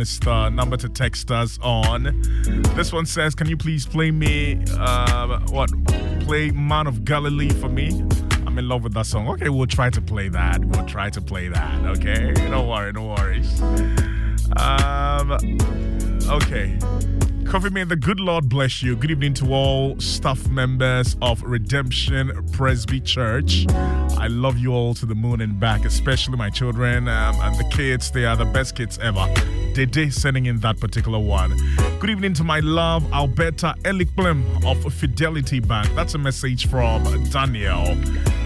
is 0.00 0.20
the 0.20 0.50
number 0.50 0.76
to 0.76 0.88
text 0.88 1.30
us 1.30 1.58
on. 1.62 2.22
This 2.74 2.92
one 2.92 3.06
says, 3.06 3.34
Can 3.34 3.48
you 3.48 3.56
please 3.56 3.86
play 3.86 4.10
me, 4.10 4.62
uh, 4.78 5.38
what, 5.50 5.70
play 6.20 6.50
Man 6.50 6.86
of 6.86 7.04
Galilee 7.04 7.50
for 7.50 7.68
me? 7.68 8.02
I'm 8.46 8.58
in 8.58 8.68
love 8.68 8.82
with 8.82 8.94
that 8.94 9.06
song. 9.06 9.28
Okay, 9.28 9.48
we'll 9.48 9.66
try 9.66 9.90
to 9.90 10.00
play 10.00 10.28
that. 10.28 10.64
We'll 10.64 10.86
try 10.86 11.10
to 11.10 11.20
play 11.20 11.48
that, 11.48 11.84
okay? 11.96 12.32
Don't 12.50 12.68
worry, 12.68 12.92
no 12.92 13.06
worries. 13.06 13.60
Um, 14.56 15.32
okay. 16.28 16.78
Coffee 17.48 17.70
Man, 17.70 17.88
the 17.88 17.96
good 17.96 18.20
Lord 18.20 18.50
bless 18.50 18.82
you. 18.82 18.94
Good 18.94 19.10
evening 19.10 19.32
to 19.34 19.54
all 19.54 19.98
staff 19.98 20.48
members 20.48 21.16
of 21.22 21.42
Redemption 21.42 22.30
Presby 22.52 23.00
Church. 23.00 23.64
I 23.70 24.26
love 24.26 24.58
you 24.58 24.74
all 24.74 24.92
to 24.92 25.06
the 25.06 25.14
moon 25.14 25.40
and 25.40 25.58
back, 25.58 25.86
especially 25.86 26.36
my 26.36 26.50
children 26.50 27.08
um, 27.08 27.34
and 27.40 27.56
the 27.56 27.64
kids. 27.74 28.10
They 28.10 28.26
are 28.26 28.36
the 28.36 28.44
best 28.44 28.76
kids 28.76 28.98
ever. 28.98 29.26
Dede 29.72 30.12
sending 30.12 30.44
in 30.44 30.60
that 30.60 30.78
particular 30.78 31.18
one. 31.18 31.56
Good 32.00 32.10
evening 32.10 32.34
to 32.34 32.44
my 32.44 32.60
love, 32.60 33.10
Alberta 33.14 33.74
Elikplem 33.82 34.44
of 34.66 34.92
Fidelity 34.92 35.60
Bank. 35.60 35.88
That's 35.94 36.12
a 36.12 36.18
message 36.18 36.68
from 36.68 37.02
Daniel. 37.30 37.94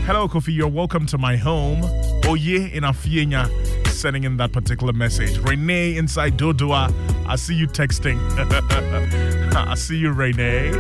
Hello, 0.06 0.28
Kofi. 0.28 0.54
You're 0.54 0.68
welcome 0.68 1.06
to 1.06 1.18
my 1.18 1.36
home. 1.36 1.82
Oye 2.24 2.70
in 2.72 2.84
Afienya 2.84 3.81
sending 3.92 4.24
in 4.24 4.36
that 4.38 4.52
particular 4.52 4.92
message. 4.92 5.38
Renee 5.38 5.96
inside 5.96 6.36
Dodua, 6.36 6.92
I 7.26 7.36
see 7.36 7.54
you 7.54 7.66
texting. 7.66 8.18
I 9.54 9.74
see 9.74 9.96
you, 9.96 10.12
Renee. 10.12 10.72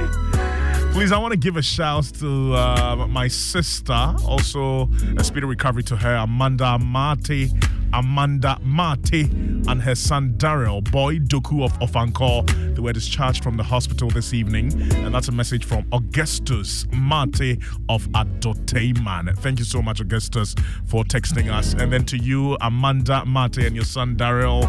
Please, 0.92 1.10
I 1.10 1.18
want 1.18 1.32
to 1.32 1.38
give 1.38 1.56
a 1.56 1.62
shout 1.62 1.82
out 1.82 2.04
to 2.16 2.54
uh, 2.54 3.06
my 3.08 3.26
sister, 3.28 3.92
also 4.26 4.88
a 5.16 5.24
speedy 5.24 5.46
recovery 5.46 5.82
to 5.84 5.96
her, 5.96 6.16
Amanda 6.16 6.78
Mate, 6.78 7.50
Amanda 7.92 8.58
Mate, 8.62 9.30
and 9.68 9.82
her 9.82 9.94
son 9.94 10.34
Daryl, 10.36 10.82
boy 10.90 11.18
Doku 11.18 11.64
of 11.64 11.72
Ofankor. 11.80 12.74
They 12.74 12.80
were 12.80 12.92
discharged 12.92 13.42
from 13.42 13.56
the 13.56 13.62
hospital 13.62 14.08
this 14.08 14.32
evening, 14.32 14.72
and 14.94 15.14
that's 15.14 15.28
a 15.28 15.32
message 15.32 15.64
from 15.64 15.86
Augustus 15.92 16.86
Mate 16.92 17.58
of 17.88 18.08
Adoteyman. 18.10 19.36
Thank 19.38 19.58
you 19.58 19.64
so 19.64 19.82
much, 19.82 20.00
Augustus, 20.00 20.54
for 20.86 21.04
texting 21.04 21.52
us. 21.52 21.74
And 21.74 21.92
then 21.92 22.04
to 22.06 22.16
you, 22.16 22.56
Amanda 22.60 23.24
Mate, 23.26 23.58
and 23.58 23.74
your 23.76 23.84
son 23.84 24.16
Daryl, 24.16 24.66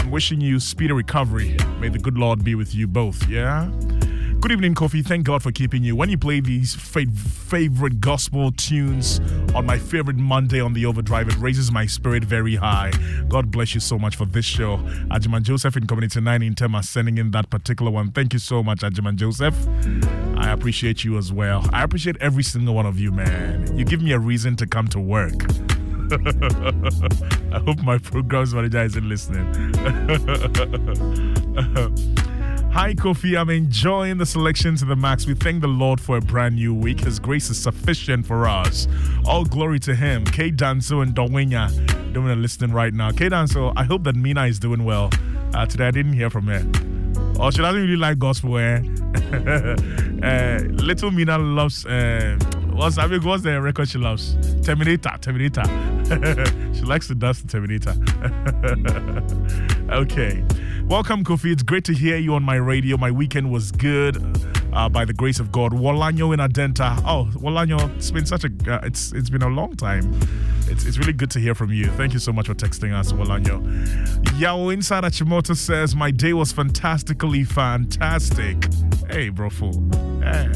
I'm 0.00 0.10
wishing 0.10 0.40
you 0.40 0.60
speedy 0.60 0.92
recovery. 0.92 1.56
May 1.80 1.88
the 1.88 1.98
good 1.98 2.16
Lord 2.16 2.44
be 2.44 2.54
with 2.54 2.74
you 2.74 2.86
both, 2.86 3.28
yeah? 3.28 3.70
Good 4.40 4.52
evening, 4.52 4.74
Kofi. 4.74 5.04
Thank 5.04 5.24
God 5.26 5.42
for 5.42 5.50
keeping 5.50 5.82
you. 5.82 5.96
When 5.96 6.08
you 6.08 6.16
play 6.18 6.38
these 6.40 6.74
fa- 6.74 7.06
favorite 7.06 8.00
gospel 8.00 8.52
tunes 8.52 9.18
on 9.54 9.66
my 9.66 9.76
favorite 9.78 10.18
Monday 10.18 10.60
on 10.60 10.72
the 10.72 10.86
Overdrive, 10.86 11.28
it 11.28 11.36
raises 11.38 11.72
my 11.72 11.86
spirit 11.86 12.22
very 12.22 12.54
high. 12.54 12.92
God 13.28 13.50
bless 13.50 13.74
you 13.74 13.80
so 13.80 13.98
much 13.98 14.14
for 14.14 14.24
this 14.24 14.44
show. 14.44 14.76
Ajiman 15.10 15.42
Joseph 15.42 15.76
in 15.76 15.86
Community 15.88 16.20
9 16.20 16.42
in 16.42 16.54
Tema 16.54 16.82
sending 16.84 17.18
in 17.18 17.32
that 17.32 17.50
particular 17.50 17.90
one. 17.90 18.12
Thank 18.12 18.34
you 18.34 18.38
so 18.38 18.62
much, 18.62 18.80
Ajiman 18.80 19.16
Joseph. 19.16 19.56
I 20.36 20.52
appreciate 20.52 21.02
you 21.02 21.18
as 21.18 21.32
well. 21.32 21.68
I 21.72 21.82
appreciate 21.82 22.16
every 22.20 22.44
single 22.44 22.74
one 22.74 22.86
of 22.86 23.00
you, 23.00 23.10
man. 23.10 23.76
You 23.76 23.84
give 23.84 24.00
me 24.00 24.12
a 24.12 24.18
reason 24.18 24.54
to 24.56 24.66
come 24.66 24.86
to 24.88 25.00
work. 25.00 25.32
I 27.52 27.58
hope 27.64 27.82
my 27.82 27.98
programs 27.98 28.54
manager 28.54 28.84
isn't 28.84 29.08
listening. 29.08 29.72
Hi, 32.76 32.92
Kofi. 32.92 33.40
I'm 33.40 33.48
enjoying 33.48 34.18
the 34.18 34.26
selection 34.26 34.76
to 34.76 34.84
the 34.84 34.94
max. 34.94 35.26
We 35.26 35.32
thank 35.32 35.62
the 35.62 35.66
Lord 35.66 35.98
for 35.98 36.18
a 36.18 36.20
brand 36.20 36.56
new 36.56 36.74
week. 36.74 37.00
His 37.00 37.18
grace 37.18 37.48
is 37.48 37.58
sufficient 37.58 38.26
for 38.26 38.46
us. 38.46 38.86
All 39.24 39.46
glory 39.46 39.78
to 39.80 39.94
Him. 39.94 40.26
K 40.26 40.52
Danso 40.52 41.02
and 41.02 41.14
Dawenya 41.14 42.12
doing 42.12 42.28
a 42.28 42.36
listening 42.36 42.72
right 42.72 42.92
now. 42.92 43.12
K 43.12 43.30
Danso, 43.30 43.72
I 43.76 43.84
hope 43.84 44.04
that 44.04 44.14
Mina 44.14 44.44
is 44.44 44.58
doing 44.58 44.84
well. 44.84 45.08
Uh, 45.54 45.64
today 45.64 45.86
I 45.86 45.90
didn't 45.90 46.12
hear 46.12 46.28
from 46.28 46.48
her. 46.48 46.60
Or 47.40 47.50
she 47.50 47.62
doesn't 47.62 47.80
really 47.80 47.96
like 47.96 48.18
gospel, 48.18 48.58
eh? 48.58 48.82
uh, 50.22 50.58
little 50.74 51.10
Mina 51.10 51.38
loves. 51.38 51.86
Uh, 51.86 52.38
what's 52.76 52.98
I 52.98 53.06
mean, 53.06 53.22
what's 53.22 53.42
the 53.42 53.60
record 53.60 53.88
she 53.88 53.98
loves? 53.98 54.36
Terminator, 54.64 55.10
Terminator. 55.20 55.64
she 56.74 56.82
likes 56.82 57.08
to 57.08 57.14
dance 57.14 57.40
to 57.40 57.46
Terminator. 57.46 57.94
okay. 59.90 60.44
Welcome, 60.84 61.24
Kofi. 61.24 61.52
It's 61.52 61.62
great 61.62 61.84
to 61.84 61.94
hear 61.94 62.16
you 62.18 62.34
on 62.34 62.42
my 62.42 62.56
radio. 62.56 62.96
My 62.96 63.10
weekend 63.10 63.50
was 63.50 63.72
good. 63.72 64.16
Uh, 64.72 64.90
by 64.90 65.06
the 65.06 65.12
grace 65.14 65.40
of 65.40 65.50
God, 65.50 65.72
Walanyo 65.72 66.34
in 66.34 66.40
Adenta. 66.40 67.00
Oh, 67.06 67.30
Walanyo, 67.38 67.96
it's 67.96 68.10
been 68.10 68.26
such 68.26 68.44
a 68.44 68.50
uh, 68.68 68.80
it's 68.82 69.10
it's 69.12 69.30
been 69.30 69.42
a 69.42 69.48
long 69.48 69.74
time. 69.74 70.20
It's 70.68 70.84
it's 70.84 70.98
really 70.98 71.14
good 71.14 71.30
to 71.30 71.38
hear 71.38 71.54
from 71.54 71.72
you. 71.72 71.86
Thank 71.92 72.12
you 72.12 72.18
so 72.18 72.30
much 72.30 72.46
for 72.46 72.54
texting 72.54 72.92
us, 72.92 73.10
Walanyo. 73.10 74.38
Yao 74.38 74.68
inside 74.68 75.04
Achimota 75.04 75.56
says 75.56 75.96
my 75.96 76.10
day 76.10 76.34
was 76.34 76.52
fantastically 76.52 77.42
fantastic. 77.44 78.68
Hey, 79.08 79.30
bro, 79.30 79.48
fool. 79.48 79.82
Hey, 80.20 80.52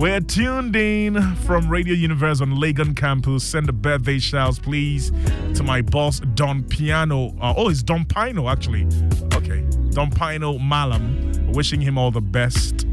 we're 0.00 0.20
tuned 0.20 0.74
in 0.74 1.20
from 1.44 1.68
Radio 1.68 1.92
Universe 1.92 2.40
on 2.40 2.54
Legon 2.54 2.96
campus. 2.96 3.44
Send 3.44 3.68
a 3.68 3.72
birthday 3.72 4.18
shouts, 4.18 4.58
please, 4.58 5.12
to 5.54 5.62
my 5.62 5.82
boss, 5.82 6.20
Don 6.34 6.62
Piano. 6.62 7.34
Uh, 7.38 7.52
oh, 7.54 7.68
it's 7.68 7.82
Don 7.82 8.06
Pino, 8.06 8.48
actually. 8.48 8.86
Okay. 9.34 9.62
Don 9.90 10.10
Pino 10.10 10.58
Malam. 10.58 11.52
Wishing 11.52 11.82
him 11.82 11.98
all 11.98 12.10
the 12.10 12.20
best 12.22 12.86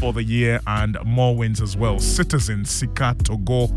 for 0.00 0.12
the 0.12 0.22
year 0.22 0.60
and 0.66 0.98
more 1.06 1.34
wins 1.34 1.62
as 1.62 1.78
well. 1.78 1.98
Citizen 1.98 2.66
Sika 2.66 3.16
Togo 3.24 3.68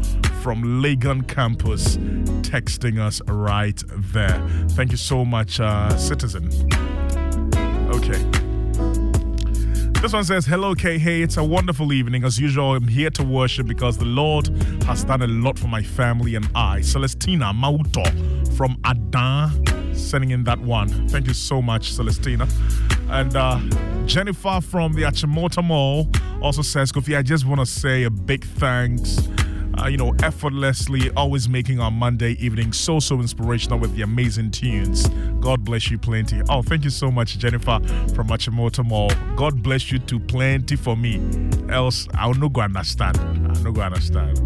from 0.42 0.82
Legon 0.82 1.26
campus 1.26 1.96
texting 2.42 3.00
us 3.00 3.22
right 3.28 3.82
there. 3.88 4.46
Thank 4.72 4.92
you 4.92 4.98
so 4.98 5.24
much, 5.24 5.62
uh, 5.62 5.96
Citizen. 5.98 6.50
Okay. 7.94 8.43
This 10.04 10.12
one 10.12 10.26
says, 10.26 10.46
Hello, 10.46 10.76
K. 10.76 10.98
Hey, 10.98 11.22
it's 11.22 11.38
a 11.38 11.44
wonderful 11.46 11.94
evening. 11.94 12.26
As 12.26 12.38
usual, 12.38 12.76
I'm 12.76 12.90
here 12.90 13.10
to 13.12 13.24
worship 13.24 13.68
because 13.68 13.98
the 13.98 14.04
Lord 14.04 14.48
has 14.84 15.06
done 15.06 15.22
a 15.22 15.28
lot 15.28 15.58
for 15.58 15.70
my 15.70 15.82
family 15.82 16.36
and 16.36 16.46
I. 16.54 16.82
Celestina 16.82 17.54
Mauto 17.54 18.04
from 18.58 18.78
Adan, 18.84 19.96
sending 19.96 20.32
in 20.32 20.44
that 20.44 20.60
one. 20.60 21.08
Thank 21.08 21.28
you 21.28 21.34
so 21.34 21.62
much, 21.62 21.94
Celestina. 21.94 22.50
And 23.10 23.34
uh, 23.38 23.62
Jennifer 24.06 24.60
from 24.60 24.92
the 24.92 25.04
Achimota 25.04 25.64
Mall 25.64 26.10
also 26.42 26.64
says, 26.64 26.92
Kofi, 26.92 27.18
I 27.18 27.22
just 27.22 27.46
want 27.46 27.62
to 27.62 27.66
say 27.66 28.04
a 28.04 28.10
big 28.10 28.44
thanks. 28.44 29.30
Uh, 29.82 29.88
you 29.88 29.98
know, 29.98 30.14
effortlessly, 30.24 31.10
always 31.12 31.50
making 31.50 31.80
our 31.80 31.92
Monday 31.92 32.34
evening 32.40 32.72
so, 32.72 33.00
so 33.00 33.20
inspirational 33.20 33.80
with 33.80 33.96
the 33.96 34.02
amazing 34.02 34.52
tunes. 34.52 35.08
God 35.40 35.64
bless 35.64 35.90
you 35.92 35.98
plenty. 35.98 36.42
Oh, 36.50 36.62
thank 36.62 36.84
you 36.84 36.90
so 36.90 37.12
much, 37.12 37.38
Jennifer 37.38 37.80
from 38.14 38.28
Achimota 38.28 38.86
Mall. 38.86 39.12
God 39.36 39.62
bless 39.64 39.92
you 39.92 40.00
too 40.00 40.20
plenty 40.20 40.76
for 40.76 40.96
me. 40.96 41.22
Else, 41.70 42.08
I'll 42.14 42.34
not 42.34 42.54
go 42.54 42.62
understand. 42.62 43.18
I'll 43.18 43.64
not 43.64 43.74
go 43.74 43.82
understand. 43.82 44.40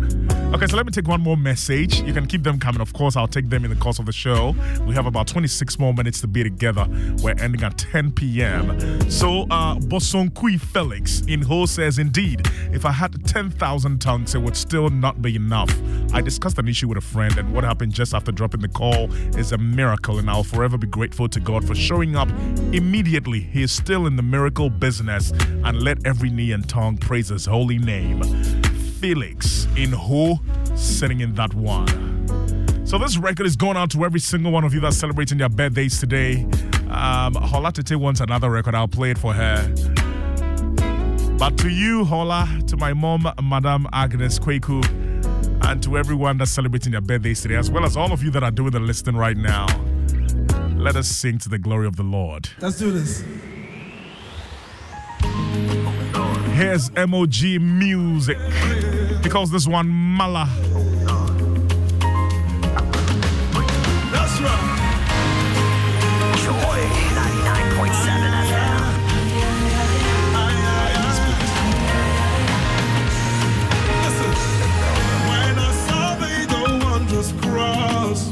Okay, 0.54 0.66
so 0.68 0.78
let 0.78 0.86
me 0.86 0.92
take 0.94 1.08
one 1.08 1.20
more 1.20 1.36
message. 1.36 2.02
You 2.02 2.14
can 2.14 2.26
keep 2.26 2.44
them 2.44 2.58
coming. 2.58 2.80
Of 2.80 2.94
course, 2.94 3.18
I'll 3.18 3.28
take 3.28 3.50
them 3.50 3.66
in 3.66 3.70
the 3.70 3.76
course 3.76 4.00
of 4.00 4.06
the 4.06 4.14
show. 4.14 4.56
We 4.86 4.96
have 4.96 5.06
about 5.06 5.28
26 5.28 5.78
more 5.78 5.94
minutes 5.94 6.22
to 6.22 6.28
be 6.28 6.42
together. 6.42 6.88
We're 7.22 7.36
ending 7.38 7.64
at 7.64 7.78
10 7.78 8.14
p.m. 8.14 9.12
So, 9.12 9.42
uh, 9.52 9.76
Bosonkui 9.76 10.60
Felix 10.60 11.22
in 11.28 11.42
Ho 11.42 11.66
says, 11.66 12.00
Indeed, 12.00 12.50
if 12.72 12.86
I 12.86 12.92
had 12.92 13.26
10,000 13.26 14.00
tongues, 14.00 14.36
it 14.36 14.42
would 14.42 14.56
still 14.56 14.90
not 14.90 15.17
be 15.22 15.36
enough. 15.36 15.70
I 16.14 16.22
discussed 16.22 16.58
an 16.58 16.68
issue 16.68 16.88
with 16.88 16.98
a 16.98 17.02
friend, 17.02 17.38
and 17.38 17.54
what 17.54 17.64
happened 17.64 17.94
just 17.94 18.14
after 18.14 18.32
dropping 18.32 18.62
the 18.62 18.68
call 18.68 19.12
is 19.38 19.52
a 19.52 19.58
miracle, 19.58 20.20
and 20.20 20.30
I'll 20.30 20.44
forever 20.44 20.78
be 20.78 20.88
grateful 20.88 21.28
to 21.30 21.40
God 21.40 21.66
for 21.66 21.76
showing 21.76 22.16
up 22.16 22.30
immediately. 22.74 23.40
He 23.42 23.64
is 23.64 23.72
still 23.72 24.08
in 24.08 24.16
the 24.16 24.24
miracle 24.24 24.70
business, 24.70 25.32
and 25.32 25.82
let 25.82 26.06
every 26.06 26.30
knee 26.30 26.52
and 26.52 26.68
tongue 26.68 26.98
praise 26.98 27.30
his 27.30 27.46
holy 27.46 27.78
name. 27.78 28.22
Felix 29.00 29.68
in 29.76 29.92
Ho, 29.92 30.40
sitting 30.76 31.20
in 31.20 31.36
that 31.36 31.54
one. 31.54 31.88
So 32.86 32.98
this 32.98 33.18
record 33.18 33.46
is 33.46 33.56
going 33.56 33.76
out 33.76 33.92
to 33.92 34.06
every 34.06 34.20
single 34.20 34.52
one 34.52 34.64
of 34.64 34.74
you 34.74 34.80
that's 34.80 34.98
celebrating 34.98 35.38
their 35.38 35.50
birthdays 35.50 36.00
today. 36.00 36.48
Um, 36.90 37.36
Hola 37.36 37.74
Tete 37.74 38.00
wants 38.00 38.22
another 38.22 38.50
record. 38.50 38.76
I'll 38.76 38.88
play 38.88 39.12
it 39.12 39.18
for 39.18 39.34
her. 39.34 39.68
But 41.38 41.58
to 41.60 41.70
you, 41.70 42.06
Hola, 42.06 42.48
to 42.66 42.78
my 42.78 42.94
mom, 42.94 43.32
Madame 43.44 43.88
Agnes 43.94 44.40
Kweku, 44.40 44.82
and 45.64 45.82
to 45.84 45.98
everyone 45.98 46.38
that's 46.38 46.52
celebrating 46.52 46.92
their 46.92 47.02
birthdays 47.02 47.42
today, 47.42 47.56
as 47.56 47.70
well 47.70 47.86
as 47.86 47.98
all 47.98 48.12
of 48.12 48.24
you 48.24 48.32
that 48.32 48.44
are 48.44 48.52
doing 48.52 48.72
the 48.72 48.80
listening 48.80 49.16
right 49.16 49.38
now, 49.38 49.66
let 50.78 50.96
us 50.96 51.08
sing 51.08 51.38
to 51.40 51.50
the 51.50 51.58
glory 51.58 51.88
of 51.88 51.96
the 51.96 52.04
Lord. 52.04 52.50
Let's 52.60 52.78
do 52.78 52.92
this. 52.92 53.24
Here's 56.56 56.92
MOG 56.96 57.62
Music. 57.62 58.38
He 59.24 59.30
calls 59.30 59.52
this 59.52 59.68
one 59.68 59.88
Mala. 59.88 60.50
Cross 77.58 78.28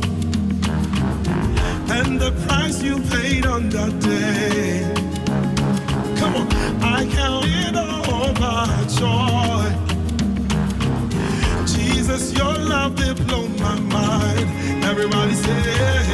and 1.97 2.21
the 2.21 2.31
price 2.45 2.77
you 2.83 2.95
paid 3.13 3.43
on 3.47 3.69
that 3.69 3.93
day, 3.99 4.85
come 6.19 6.35
on, 6.41 6.47
I 6.97 6.99
count 7.17 7.45
it 7.65 7.75
all 7.75 8.31
my 8.45 8.69
joy. 9.01 9.67
Jesus, 11.75 12.33
your 12.37 12.53
love 12.73 12.95
did 12.95 13.17
blow 13.25 13.47
my 13.65 13.79
mind. 13.97 14.47
Everybody 14.91 15.33
say, 15.33 16.04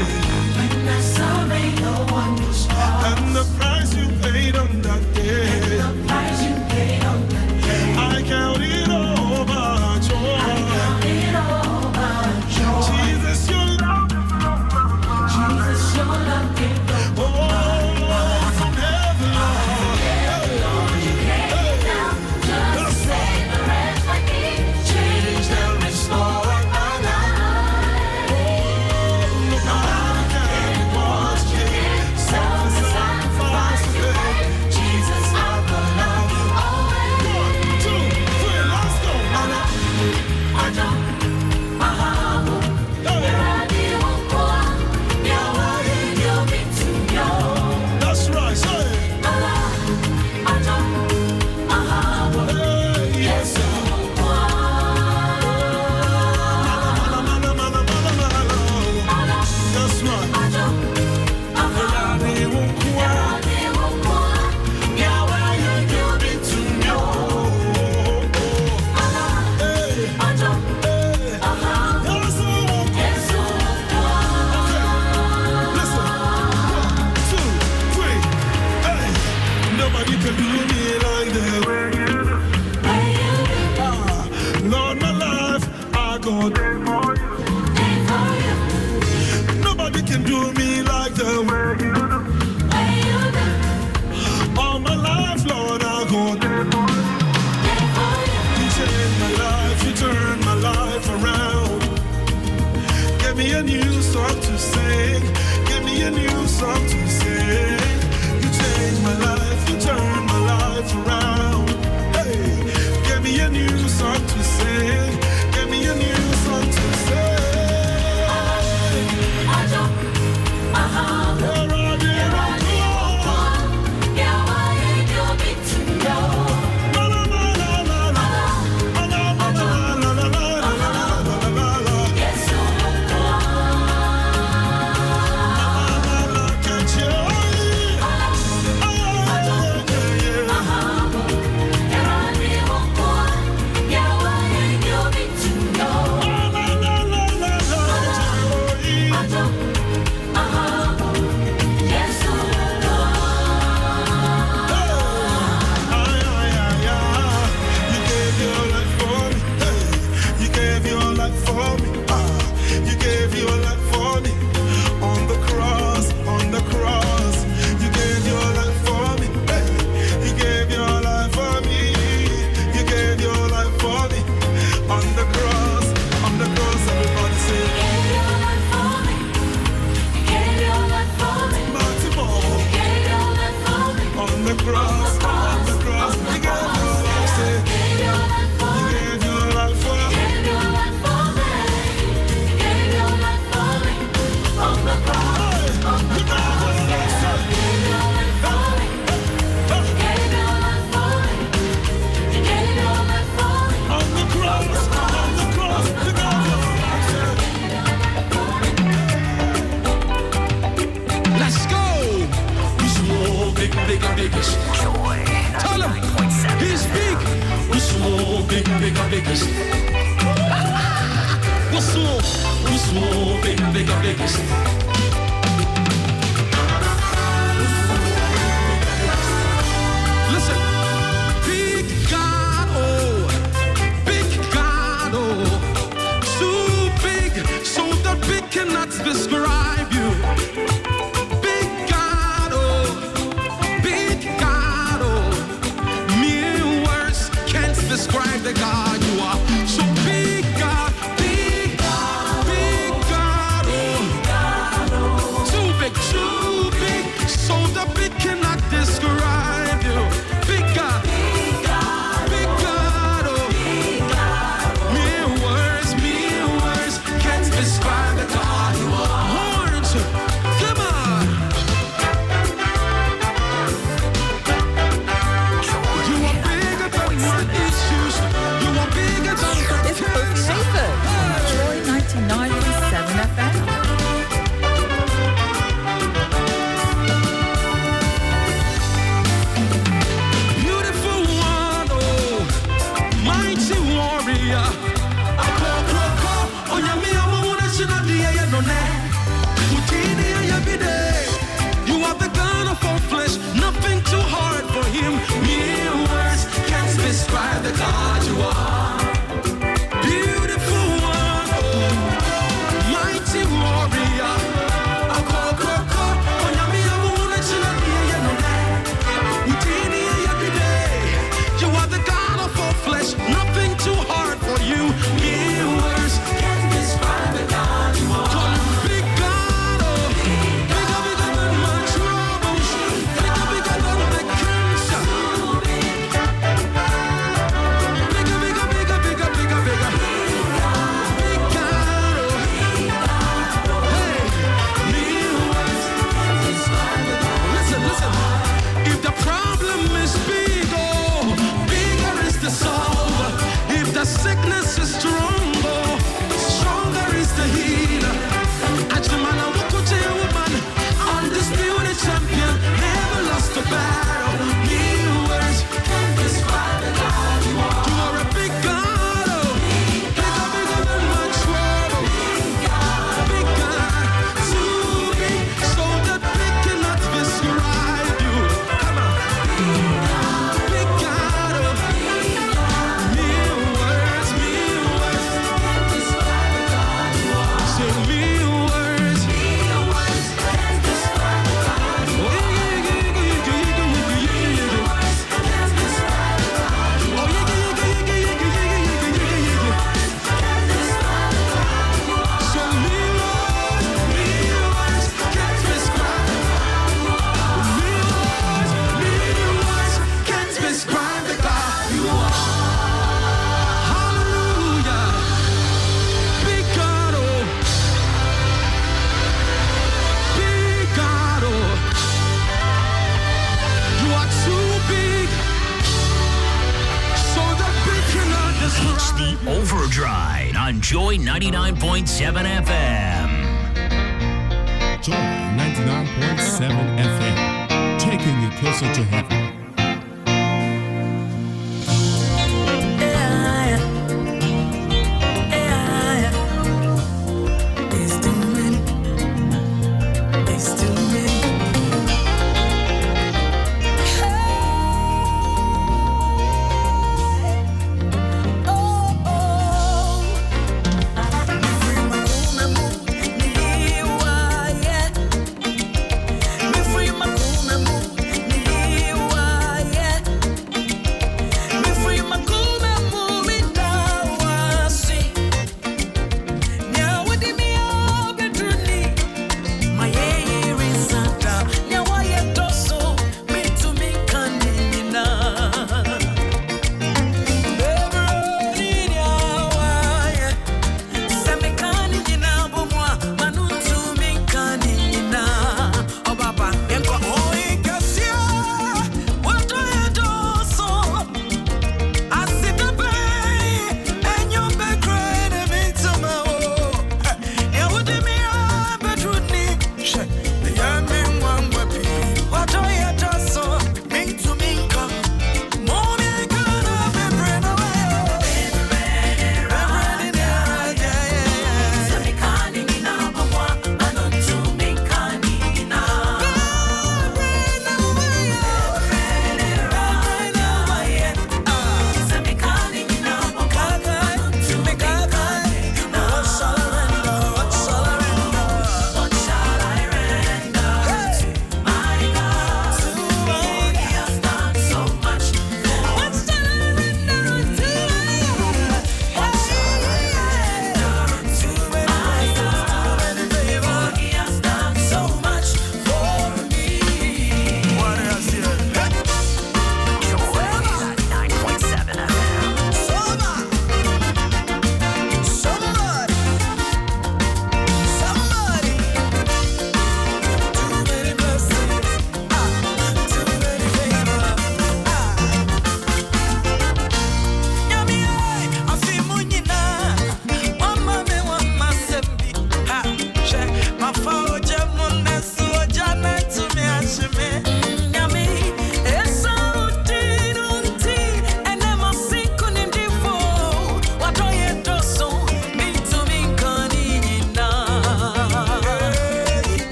I 86.32 86.71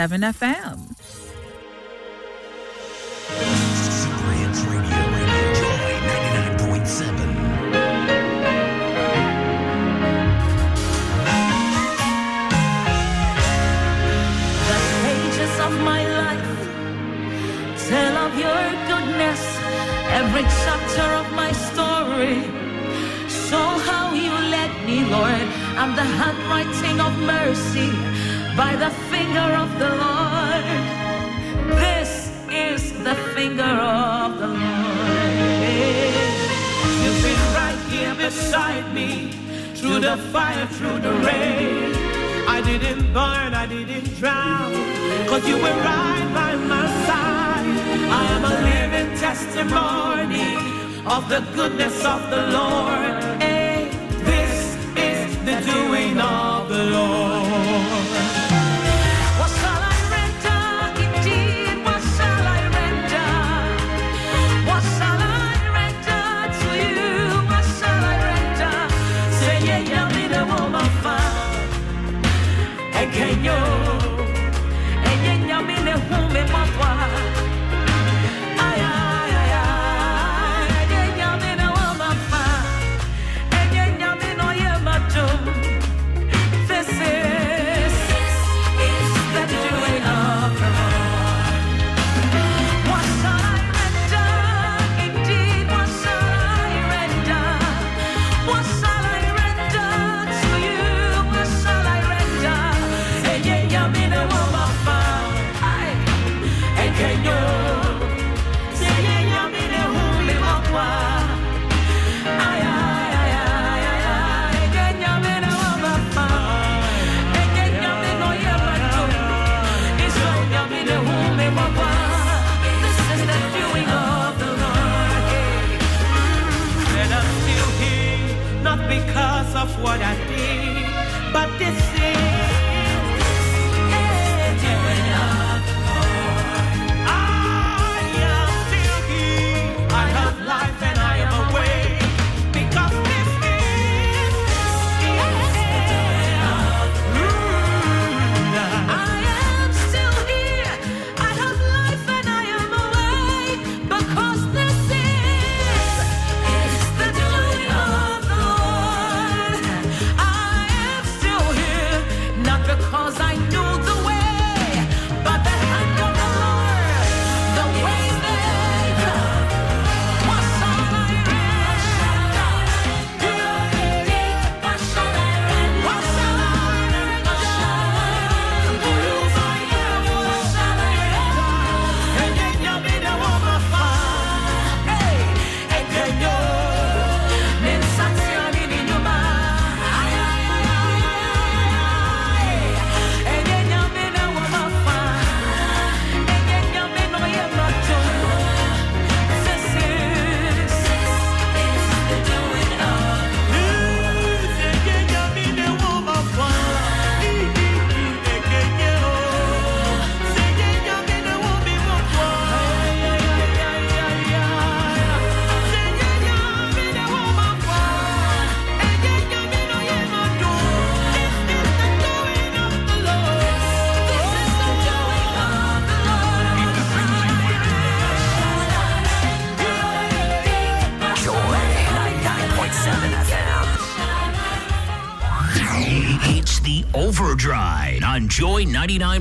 7 0.00 0.22
FM. 0.32 0.99
the 51.30 51.40
goodness 51.54 52.04
of 52.04 52.28
the 52.28 52.42
Lord. 52.50 52.89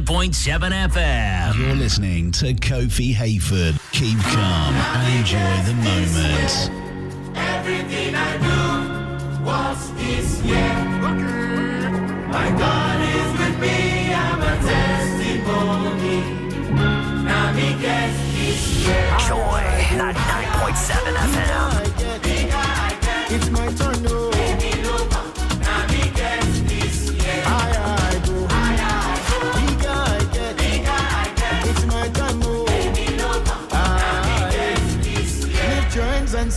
100.7 0.10 0.72
FM. 0.90 1.56
You're 1.56 1.76
listening 1.76 2.32
to 2.32 2.56
Kofi 2.56 3.14
Hayford. 3.14 3.78
Keep 3.92 4.18
calm 4.18 4.74
and 4.74 5.20
enjoy 5.20 5.38
the 5.68 5.74
moment. 5.76 6.72
Everything 7.38 8.16
I 8.16 8.38
do 8.42 9.44
was 9.46 9.94
this 9.98 10.42
year. 10.42 10.74
My 12.28 12.50
God 12.58 13.02
is 13.06 13.32
with 13.38 13.60
me, 13.62 14.12
I'm 14.12 14.42
a 14.42 14.58
testimony. 14.66 16.22
Now 17.24 17.54
me 17.54 17.78
gets 17.80 18.18
this 18.34 18.88
year. 18.88 19.14
Joy 19.28 19.62
99.7 19.94 21.18
FM. 21.30 21.70
It's 23.32 23.50
my 23.52 23.68
turn 23.74 24.02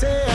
say 0.03 0.32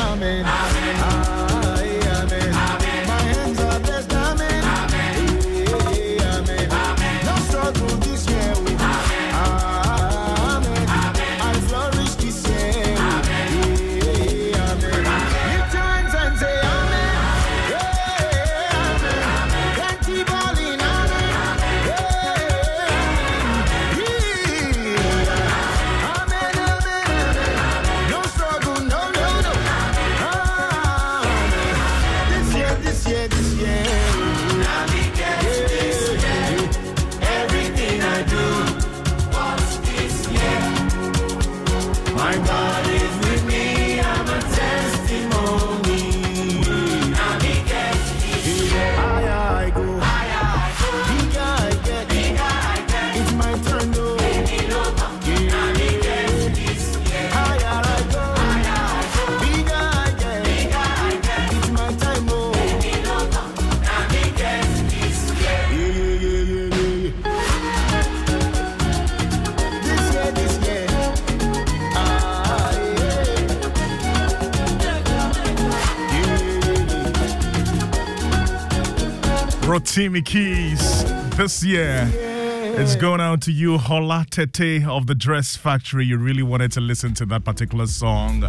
Rotimi 79.98 80.24
Keys. 80.24 81.04
This 81.38 81.64
year, 81.64 82.08
it's 82.14 82.96
going 82.96 83.20
out 83.20 83.42
to 83.42 83.52
you, 83.52 83.80
Hola 83.80 84.28
Tete 84.30 84.86
of 84.86 85.08
the 85.08 85.16
Dress 85.16 85.56
Factory. 85.56 86.06
You 86.06 86.20
really 86.20 86.44
wanted 86.44 86.72
to 86.74 86.82
listen 86.82 87.16
to 87.16 87.26
that 87.26 87.44
particular 87.44 87.88
song. 87.88 88.44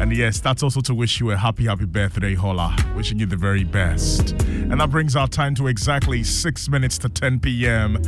And 0.00 0.12
yes, 0.12 0.40
that's 0.40 0.60
also 0.60 0.80
to 0.80 0.92
wish 0.92 1.20
you 1.20 1.30
a 1.30 1.36
happy, 1.36 1.66
happy 1.66 1.84
birthday, 1.84 2.34
Hola. 2.34 2.74
Wishing 2.96 3.20
you 3.20 3.26
the 3.26 3.36
very 3.36 3.62
best. 3.62 4.32
And 4.32 4.80
that 4.80 4.90
brings 4.90 5.14
our 5.14 5.28
time 5.28 5.54
to 5.54 5.68
exactly 5.68 6.24
6 6.24 6.68
minutes 6.68 6.98
to 6.98 7.08
10 7.08 7.38
p.m. 7.38 8.02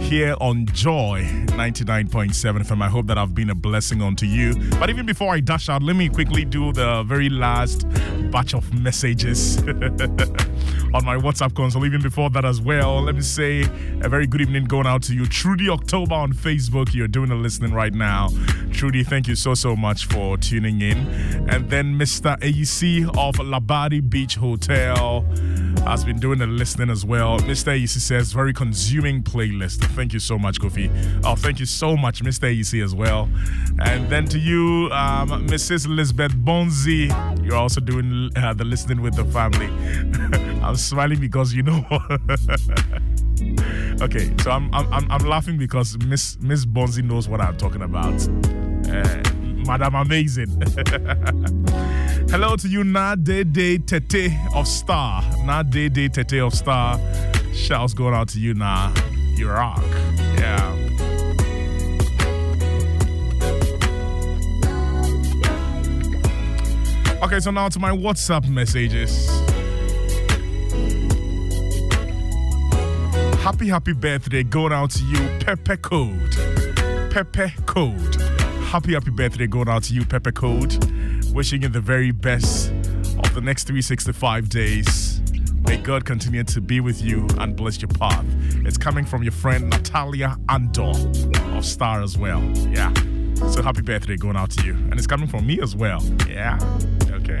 here 0.00 0.34
on 0.40 0.64
Joy 0.68 1.24
99.7 1.48 2.32
FM. 2.32 2.82
I 2.82 2.88
hope 2.88 3.06
that 3.08 3.18
I've 3.18 3.34
been 3.34 3.50
a 3.50 3.54
blessing 3.54 4.00
unto 4.00 4.24
you. 4.24 4.54
But 4.78 4.88
even 4.88 5.04
before 5.04 5.34
I 5.34 5.40
dash 5.40 5.68
out, 5.68 5.82
let 5.82 5.94
me 5.94 6.08
quickly 6.08 6.46
do 6.46 6.72
the 6.72 7.02
very 7.02 7.28
last 7.28 7.86
batch 8.30 8.54
of 8.54 8.72
messages 8.72 9.62
on 10.92 11.04
my 11.04 11.16
WhatsApp 11.16 11.54
console. 11.54 11.84
Even 11.84 12.02
before 12.02 12.30
that 12.30 12.44
as 12.44 12.60
well, 12.60 13.02
let 13.02 13.14
me 13.14 13.20
say 13.20 13.62
a 13.62 14.08
very 14.08 14.26
good 14.26 14.40
evening 14.40 14.64
going 14.64 14.86
out 14.86 15.02
to 15.04 15.14
you. 15.14 15.26
Trudy 15.26 15.68
October 15.68 16.14
on 16.14 16.32
Facebook. 16.32 16.94
You're 16.94 17.08
doing 17.08 17.28
the 17.28 17.34
listening 17.34 17.72
right 17.72 17.92
now. 17.92 18.30
Trudy, 18.72 19.04
thank 19.04 19.28
you 19.28 19.34
so, 19.34 19.54
so 19.54 19.76
much 19.76 20.06
for 20.06 20.36
tuning 20.36 20.80
in. 20.80 20.98
And 21.48 21.70
then 21.70 21.98
Mr. 21.98 22.38
AEC 22.40 23.06
of 23.16 23.36
Labadi 23.36 24.08
Beach 24.08 24.36
Hotel 24.36 25.24
has 25.84 26.04
been 26.04 26.18
doing 26.18 26.38
the 26.38 26.46
listening 26.46 26.90
as 26.90 27.04
well. 27.04 27.38
Mr. 27.40 27.78
AEC 27.78 28.00
says, 28.00 28.32
very 28.32 28.52
consuming 28.52 29.22
playlist. 29.22 29.84
Thank 29.94 30.12
you 30.12 30.18
so 30.18 30.38
much, 30.38 30.58
Kofi. 30.60 30.90
Oh, 31.24 31.36
thank 31.36 31.60
you 31.60 31.66
so 31.66 31.96
much, 31.96 32.22
Mr. 32.22 32.50
AEC 32.50 32.82
as 32.82 32.94
well. 32.94 33.28
And 33.84 34.08
then 34.08 34.24
to 34.26 34.38
you, 34.38 34.88
um, 34.92 35.46
Mrs. 35.46 35.86
Elizabeth 35.86 36.32
Bonzi, 36.32 37.08
you're 37.44 37.56
also 37.56 37.80
doing 37.80 38.30
uh, 38.36 38.54
the 38.54 38.64
listening 38.64 39.02
with 39.02 39.14
the 39.14 39.24
family. 39.26 39.68
I'm 40.62 40.76
smiling 40.76 41.20
because 41.20 41.52
you 41.52 41.62
know. 41.62 41.84
okay, 44.00 44.32
so 44.42 44.50
I'm, 44.50 44.74
I'm 44.74 44.90
I'm 44.92 45.10
I'm 45.10 45.26
laughing 45.28 45.58
because 45.58 45.98
Miss 45.98 46.38
Miss 46.40 46.64
Bonzi 46.64 47.02
knows 47.04 47.28
what 47.28 47.42
I'm 47.42 47.58
talking 47.58 47.82
about. 47.82 48.14
Uh, 48.88 49.22
Madam 49.66 49.94
Amazing. 49.94 50.62
Hello 52.34 52.56
to 52.56 52.66
you, 52.66 52.82
Na 52.82 53.14
De 53.14 53.44
De 53.44 53.78
Tete 53.78 54.36
of 54.56 54.66
Star. 54.66 55.22
Na 55.44 55.62
De 55.62 55.88
De 55.88 56.08
Tete 56.08 56.40
of 56.40 56.52
Star. 56.52 56.98
Shouts 57.52 57.94
going 57.94 58.12
out 58.12 58.26
to 58.30 58.40
you, 58.40 58.54
Na. 58.54 58.92
You 59.36 59.50
rock. 59.50 59.84
Yeah. 60.36 60.72
Okay, 67.22 67.38
so 67.38 67.52
now 67.52 67.68
to 67.68 67.78
my 67.78 67.92
WhatsApp 67.92 68.48
messages. 68.48 69.28
Happy, 73.44 73.68
happy 73.68 73.92
birthday 73.92 74.42
going 74.42 74.72
out 74.72 74.90
to 74.90 75.04
you, 75.04 75.38
Pepe 75.38 75.76
Code. 75.76 76.36
Pepe 77.12 77.54
Code. 77.66 78.16
Happy, 78.64 78.94
happy 78.94 79.12
birthday 79.12 79.46
going 79.46 79.68
out 79.68 79.84
to 79.84 79.94
you, 79.94 80.04
Pepe 80.04 80.32
Code. 80.32 81.13
Wishing 81.34 81.62
you 81.62 81.68
the 81.68 81.80
very 81.80 82.12
best 82.12 82.70
of 82.70 83.34
the 83.34 83.40
next 83.40 83.64
365 83.64 84.48
days. 84.48 85.20
May 85.66 85.78
God 85.78 86.04
continue 86.04 86.44
to 86.44 86.60
be 86.60 86.78
with 86.78 87.02
you 87.02 87.26
and 87.40 87.56
bless 87.56 87.82
your 87.82 87.88
path. 87.88 88.24
It's 88.64 88.78
coming 88.78 89.04
from 89.04 89.24
your 89.24 89.32
friend 89.32 89.68
Natalia 89.68 90.36
Andor 90.48 90.92
of 91.56 91.64
Star 91.64 92.02
as 92.02 92.16
well. 92.16 92.40
Yeah. 92.68 92.92
So 93.50 93.62
happy 93.62 93.82
birthday 93.82 94.16
going 94.16 94.36
out 94.36 94.50
to 94.50 94.64
you. 94.64 94.74
And 94.74 94.94
it's 94.94 95.08
coming 95.08 95.26
from 95.26 95.44
me 95.44 95.60
as 95.60 95.74
well. 95.74 96.04
Yeah. 96.28 96.56
Okay. 97.10 97.40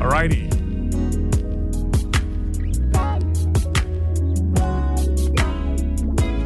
Alrighty. 0.00 0.61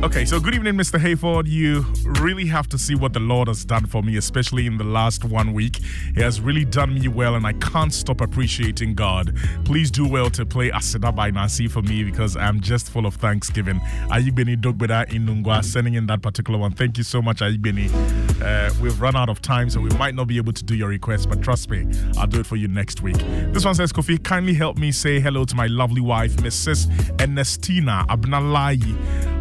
Okay, 0.07 0.24
so 0.24 0.39
good 0.39 0.55
evening, 0.55 0.74
Mr. 0.74 1.01
Hayford. 1.01 1.49
You 1.49 1.85
really 2.20 2.47
have 2.47 2.69
to 2.69 2.78
see 2.78 2.95
what 2.95 3.12
the 3.12 3.19
Lord 3.19 3.49
has 3.49 3.65
done 3.65 3.87
for 3.87 4.05
me, 4.05 4.16
especially 4.16 4.65
in 4.65 4.78
the 4.78 4.85
last 4.85 5.24
one 5.24 5.53
week. 5.53 5.81
He 6.15 6.20
has 6.20 6.41
really 6.41 6.65
done 6.65 6.95
me 6.95 7.09
well, 7.09 7.35
and 7.35 7.45
I 7.45 7.55
can't 7.55 7.93
stop 7.93 8.20
appreciating 8.20 8.95
God. 8.95 9.37
Please 9.65 9.91
do 9.91 10.07
well 10.07 10.31
to 10.31 10.47
play 10.47 10.70
Aseda 10.70 11.12
by 11.12 11.33
Nancy 11.33 11.66
for 11.66 11.83
me 11.83 12.05
because 12.05 12.37
I'm 12.37 12.61
just 12.61 12.89
full 12.89 13.05
of 13.05 13.16
thanksgiving. 13.16 13.81
Ayigbeni 14.09 14.57
Dogbeda 14.59 15.12
in 15.12 15.27
Nungwa 15.27 15.65
sending 15.65 15.95
in 15.95 16.07
that 16.07 16.23
particular 16.23 16.61
one. 16.61 16.70
Thank 16.70 16.99
you 16.99 17.05
so 17.05 17.20
much, 17.20 17.41
Ayigbeni. 17.41 18.36
Uh, 18.47 18.70
we've 18.81 19.01
run 19.01 19.16
out 19.16 19.28
of 19.28 19.43
time, 19.43 19.68
so 19.68 19.81
we 19.81 19.90
might 19.97 20.14
not 20.14 20.28
be 20.28 20.36
able 20.36 20.52
to 20.52 20.62
do 20.62 20.77
your 20.77 20.89
request, 20.89 21.28
but 21.28 21.43
trust 21.43 21.68
me, 21.68 21.85
I'll 22.16 22.28
do 22.28 22.39
it 22.39 22.47
for 22.47 22.55
you 22.55 22.68
next 22.68 23.02
week. 23.02 23.16
This 23.52 23.64
one 23.64 23.74
says, 23.74 23.93
Kofi, 23.93 24.23
kindly 24.23 24.55
help 24.55 24.78
me 24.78 24.93
say 24.93 25.18
hello 25.18 25.44
to 25.44 25.56
my 25.56 25.66
lovely 25.66 26.01
wife, 26.01 26.36
Mrs. 26.36 26.89
Ernestina 27.20 28.06
Abnalayi 28.09 28.97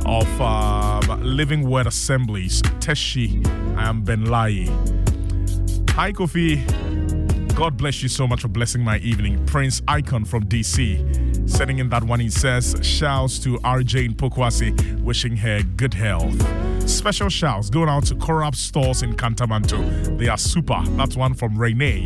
of 0.07 0.41
um, 0.41 1.22
Living 1.23 1.69
Word 1.69 1.86
Assemblies, 1.86 2.64
Teshie. 2.80 3.45
I 3.77 3.90
am 3.90 4.02
Ben 4.02 4.26
Hi, 4.26 6.11
Kofi. 6.11 6.65
God 7.56 7.77
bless 7.77 8.02
you 8.02 8.10
so 8.10 8.27
much 8.27 8.41
for 8.41 8.48
blessing 8.48 8.82
my 8.82 8.98
evening. 8.98 9.45
Prince 9.45 9.84
Icon 9.88 10.26
from 10.26 10.45
DC. 10.45 11.48
Sending 11.48 11.77
in 11.77 11.90
that 11.90 12.03
one, 12.03 12.19
he 12.19 12.32
says, 12.32 12.76
shouts 12.82 13.38
to 13.40 13.60
RJ 13.60 14.06
in 14.06 14.14
Pokuase, 14.15 14.99
wishing 15.02 15.38
her 15.38 15.61
good 15.61 15.94
health. 15.94 16.65
Special 16.86 17.30
shouts 17.30 17.70
going 17.70 17.90
out 17.90 18.06
to 18.06 18.16
Corrupt 18.16 18.57
Stores 18.57 19.02
in 19.03 19.16
Kantamanto. 19.16 20.18
They 20.18 20.28
are 20.28 20.38
super. 20.38 20.82
That's 20.91 21.16
one 21.16 21.34
from 21.34 21.57
Renee. 21.57 22.06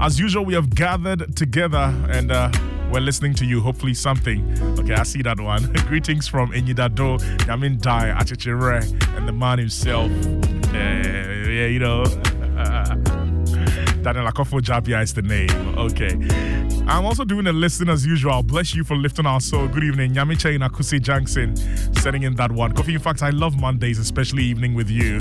As 0.00 0.18
usual, 0.18 0.44
we 0.44 0.54
have 0.54 0.74
gathered 0.74 1.36
together 1.36 1.94
and 2.10 2.32
uh, 2.32 2.50
we're 2.92 3.00
listening 3.00 3.34
to 3.34 3.44
you. 3.44 3.60
Hopefully, 3.60 3.94
something. 3.94 4.56
Okay, 4.78 4.94
I 4.94 5.02
see 5.02 5.22
that 5.22 5.38
one. 5.40 5.72
Greetings 5.86 6.26
from 6.26 6.52
Enyidado, 6.52 7.18
Yamin 7.46 7.80
Dai, 7.80 8.14
Achichere, 8.18 8.82
and 9.16 9.28
the 9.28 9.32
man 9.32 9.58
himself. 9.58 10.10
Uh, 10.10 10.78
yeah, 10.78 11.66
you 11.66 11.78
know. 11.78 12.04
Daniel 14.02 14.26
Akofo 14.26 14.60
Japia 14.60 15.02
is 15.02 15.12
the 15.12 15.22
name. 15.22 15.50
Okay. 15.76 16.67
I'm 16.88 17.04
also 17.04 17.22
doing 17.22 17.46
a 17.46 17.52
listing 17.52 17.90
as 17.90 18.06
usual. 18.06 18.42
Bless 18.42 18.74
you 18.74 18.82
for 18.82 18.96
lifting 18.96 19.26
our 19.26 19.42
soul. 19.42 19.68
Good 19.68 19.84
evening. 19.84 20.14
Yamiche 20.14 20.58
Nakusi 20.58 20.98
Jankson 20.98 21.56
sending 21.98 22.22
in 22.22 22.34
that 22.36 22.50
one. 22.50 22.72
Kofi, 22.72 22.94
in 22.94 22.98
fact, 22.98 23.22
I 23.22 23.28
love 23.28 23.60
Mondays, 23.60 23.98
especially 23.98 24.42
evening 24.44 24.74
with 24.74 24.88
you. 24.88 25.18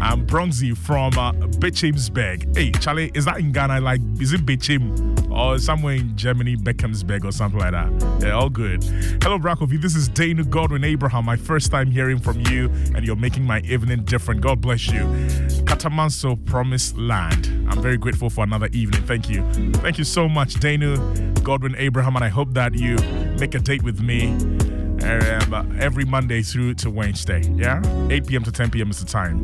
I'm 0.00 0.24
Bronzy 0.24 0.74
from 0.74 1.18
uh, 1.18 1.32
Bechimsberg. 1.32 2.56
Hey, 2.56 2.70
Charlie, 2.70 3.10
is 3.14 3.24
that 3.24 3.40
in 3.40 3.50
Ghana? 3.50 3.80
Like, 3.80 4.00
is 4.20 4.32
it 4.32 4.46
Bechim 4.46 5.28
or 5.28 5.58
somewhere 5.58 5.96
in 5.96 6.16
Germany, 6.16 6.56
Beckhamsberg 6.56 7.24
or 7.24 7.32
something 7.32 7.58
like 7.58 7.72
that? 7.72 8.20
Yeah, 8.22 8.30
all 8.30 8.48
good. 8.48 8.84
Hello, 9.20 9.40
Brackovi. 9.40 9.82
This 9.82 9.96
is 9.96 10.08
Dana 10.08 10.44
Godwin 10.44 10.84
Abraham. 10.84 11.24
My 11.24 11.36
first 11.36 11.72
time 11.72 11.90
hearing 11.90 12.20
from 12.20 12.40
you, 12.42 12.66
and 12.94 13.04
you're 13.04 13.16
making 13.16 13.42
my 13.42 13.58
evening 13.62 14.04
different. 14.04 14.40
God 14.40 14.60
bless 14.60 14.86
you. 14.86 15.02
Katamanso 15.64 16.42
Promised 16.46 16.96
Land. 16.96 17.48
I'm 17.68 17.82
very 17.82 17.98
grateful 17.98 18.30
for 18.30 18.44
another 18.44 18.68
evening. 18.72 19.02
Thank 19.02 19.28
you. 19.28 19.42
Thank 19.74 19.98
you 19.98 20.04
so 20.04 20.28
much, 20.28 20.54
Dana 20.54 21.07
Godwin 21.42 21.74
Abraham, 21.78 22.16
and 22.16 22.24
I 22.24 22.28
hope 22.28 22.52
that 22.54 22.74
you 22.74 22.96
make 23.38 23.54
a 23.54 23.58
date 23.58 23.82
with 23.82 24.00
me 24.00 24.28
um, 25.02 25.76
every 25.80 26.04
Monday 26.04 26.42
through 26.42 26.74
to 26.74 26.90
Wednesday. 26.90 27.42
Yeah? 27.54 27.82
8 28.10 28.26
p.m. 28.26 28.44
to 28.44 28.52
10 28.52 28.70
p.m. 28.70 28.90
is 28.90 29.00
the 29.00 29.06
time. 29.06 29.42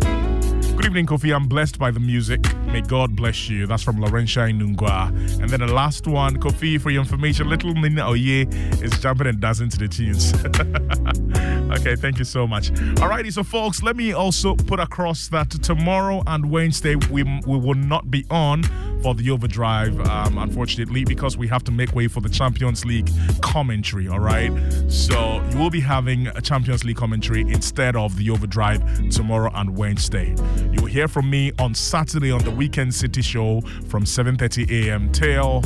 Good 0.76 0.86
evening, 0.86 1.06
Kofi. 1.06 1.34
I'm 1.34 1.46
blessed 1.46 1.78
by 1.78 1.90
the 1.90 2.00
music. 2.00 2.44
May 2.74 2.80
God 2.80 3.14
bless 3.14 3.48
you. 3.48 3.68
That's 3.68 3.84
from 3.84 3.98
Laurentia 3.98 4.52
Nungwa. 4.52 5.10
And 5.40 5.48
then 5.48 5.60
the 5.60 5.72
last 5.72 6.08
one, 6.08 6.40
Kofi, 6.40 6.80
for 6.80 6.90
your 6.90 7.02
information, 7.02 7.48
Little 7.48 7.72
Nina 7.72 8.08
Oye 8.08 8.48
is 8.82 8.98
jumping 8.98 9.28
and 9.28 9.38
dancing 9.38 9.68
to 9.68 9.78
the 9.78 9.86
tunes. 9.86 10.34
okay, 11.78 11.94
thank 11.94 12.18
you 12.18 12.24
so 12.24 12.48
much. 12.48 12.72
Alrighty, 12.96 13.32
so 13.32 13.44
folks, 13.44 13.84
let 13.84 13.94
me 13.94 14.12
also 14.12 14.56
put 14.56 14.80
across 14.80 15.28
that 15.28 15.50
tomorrow 15.50 16.24
and 16.26 16.50
Wednesday 16.50 16.96
we, 16.96 17.22
we 17.46 17.56
will 17.56 17.74
not 17.74 18.10
be 18.10 18.26
on 18.28 18.64
for 19.04 19.14
the 19.14 19.30
overdrive, 19.30 20.00
um, 20.08 20.38
unfortunately, 20.38 21.04
because 21.04 21.36
we 21.36 21.46
have 21.46 21.62
to 21.62 21.70
make 21.70 21.94
way 21.94 22.08
for 22.08 22.22
the 22.22 22.28
Champions 22.28 22.86
League 22.86 23.10
commentary. 23.42 24.08
All 24.08 24.18
right, 24.18 24.50
so 24.88 25.46
you 25.50 25.58
will 25.58 25.68
be 25.68 25.80
having 25.80 26.28
a 26.28 26.40
Champions 26.40 26.84
League 26.84 26.96
commentary 26.96 27.42
instead 27.42 27.96
of 27.96 28.16
the 28.16 28.30
overdrive 28.30 28.82
tomorrow 29.10 29.52
and 29.54 29.76
Wednesday. 29.76 30.34
You 30.72 30.80
will 30.80 30.86
hear 30.86 31.06
from 31.06 31.28
me 31.28 31.52
on 31.58 31.74
Saturday 31.74 32.32
on 32.32 32.42
the 32.44 32.50
Weekend 32.64 32.94
City 32.94 33.20
Show 33.20 33.60
from 33.90 34.04
7:30 34.04 34.70
a.m. 34.70 35.12
till 35.12 35.60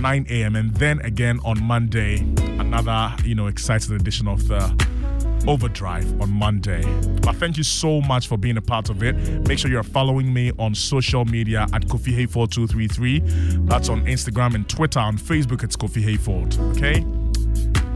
9 0.00 0.26
a.m. 0.30 0.54
and 0.54 0.72
then 0.74 1.00
again 1.00 1.40
on 1.44 1.60
Monday, 1.60 2.18
another 2.60 3.12
you 3.24 3.34
know 3.34 3.48
exciting 3.48 3.96
edition 3.96 4.28
of 4.28 4.46
the 4.46 4.62
Overdrive 5.48 6.08
on 6.22 6.30
Monday. 6.30 6.84
But 7.22 7.34
thank 7.34 7.56
you 7.56 7.64
so 7.64 8.00
much 8.00 8.28
for 8.28 8.38
being 8.38 8.56
a 8.56 8.62
part 8.62 8.90
of 8.90 9.02
it. 9.02 9.16
Make 9.48 9.58
sure 9.58 9.68
you're 9.68 9.82
following 9.82 10.32
me 10.32 10.52
on 10.56 10.72
social 10.76 11.24
media 11.24 11.66
at 11.72 11.82
Kofi 11.86 12.16
Hayford 12.16 12.52
233. 12.52 13.18
That's 13.66 13.88
on 13.88 14.06
Instagram 14.06 14.54
and 14.54 14.68
Twitter. 14.68 15.00
On 15.00 15.18
Facebook, 15.18 15.64
it's 15.64 15.74
Kofi 15.74 16.04
Hayford. 16.04 16.56
Okay? 16.76 17.04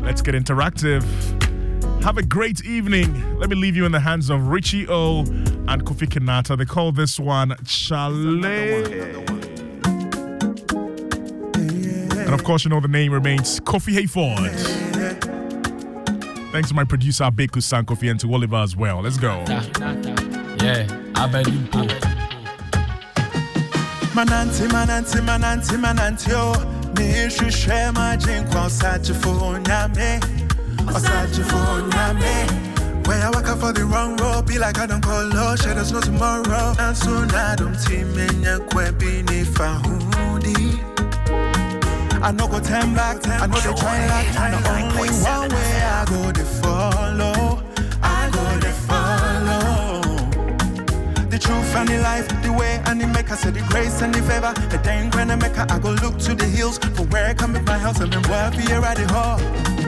Let's 0.04 0.22
get 0.22 0.34
interactive. 0.34 1.04
Have 2.02 2.16
a 2.16 2.22
great 2.22 2.64
evening. 2.64 3.38
Let 3.38 3.50
me 3.50 3.56
leave 3.56 3.76
you 3.76 3.84
in 3.84 3.92
the 3.92 4.00
hands 4.00 4.30
of 4.30 4.48
Richie 4.48 4.86
O 4.88 5.20
and 5.20 5.84
Kofi 5.84 6.08
Kinata. 6.08 6.56
They 6.56 6.64
call 6.64 6.92
this 6.92 7.20
one 7.20 7.54
Chalet. 7.66 9.14
And 12.24 12.34
of 12.34 12.44
course, 12.44 12.64
you 12.64 12.70
know 12.70 12.80
the 12.80 12.88
name 12.88 13.12
remains 13.12 13.60
Kofi 13.60 13.94
Hayford. 13.94 14.50
Thanks 16.52 16.68
to 16.68 16.74
my 16.74 16.84
producer, 16.84 17.24
Beku 17.24 17.62
San 17.62 17.84
Kofi, 17.84 18.10
and 18.10 18.18
to 18.20 18.32
Oliver 18.32 18.56
as 18.56 18.74
well. 18.74 19.02
Let's 19.02 19.18
go. 19.18 19.44
Yeah, 19.46 20.86
Abedimpo. 21.14 21.88
Mananti, 24.14 24.66
mananti, 24.68 25.20
mananti, 25.20 25.76
mananti, 25.76 26.32
oh. 26.32 26.74
Nihwehwɛ 26.98 27.92
m'agyenkwa 27.94 28.66
ɔsagyefo 28.66 29.30
nyame 29.62 30.18
ɔsagyefo 30.86 31.88
nyame 31.90 32.68
Where 33.08 33.24
I 33.24 33.30
waka 33.30 33.56
for 33.56 33.72
the 33.72 33.86
wrong 33.86 34.18
road, 34.18 34.46
be 34.46 34.58
like 34.58 34.78
I 34.78 34.86
don't 34.86 35.00
call 35.00 35.30
sure 35.56 35.72
there's 35.74 35.92
no 35.92 36.00
tomorrow. 36.00 36.74
And 36.78 36.94
soon 36.94 37.30
I 37.30 37.56
don't 37.56 37.74
see 37.74 38.04
me 38.04 38.26
kwebi 38.68 39.24
ni 39.30 39.44
fahudi. 39.44 40.78
I 42.22 42.32
know 42.32 42.46
go 42.48 42.60
turn 42.60 42.94
back, 42.94 43.26
I 43.26 43.46
know 43.46 43.58
they 43.60 43.72
try 43.80 44.06
like, 44.08 44.32
the 44.34 44.70
only 44.70 45.08
one 45.24 45.48
way 45.48 45.82
I 45.82 46.04
go 46.04 46.32
to 46.32 46.44
follow, 46.44 47.62
I 48.02 48.28
go 48.30 48.60
to 48.60 48.72
follow. 48.86 50.02
The 51.30 51.38
truth 51.38 51.76
and 51.76 51.88
the 51.88 51.98
life, 52.02 52.28
the 52.42 52.52
way 52.52 52.82
and 52.84 53.00
the 53.00 53.06
maker, 53.06 53.36
say 53.36 53.50
the 53.50 53.62
grace 53.70 54.02
and 54.02 54.12
the 54.12 54.20
favor. 54.20 54.52
The 54.68 54.78
dang 54.84 55.10
when 55.12 55.30
I 55.30 55.36
make 55.36 55.56
I 55.56 55.78
go 55.78 55.92
look 55.92 56.18
to 56.18 56.34
the 56.34 56.44
hills 56.44 56.76
for 56.78 57.04
where 57.04 57.26
I 57.26 57.32
come 57.32 57.54
with 57.54 57.66
my 57.66 57.78
house 57.78 58.00
and 58.00 58.12
then 58.12 58.22
work 58.28 58.52
here 58.52 58.84
at 58.84 58.98
the 58.98 59.06
hall. 59.14 59.87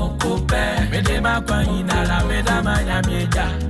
Moko 0.00 0.40
pe. 0.48 0.62
Mede 0.90 1.20
ma 1.20 1.40
kwanyinara 1.46 2.24
meda 2.28 2.62
ma 2.62 2.74
nyamija. 2.86 3.69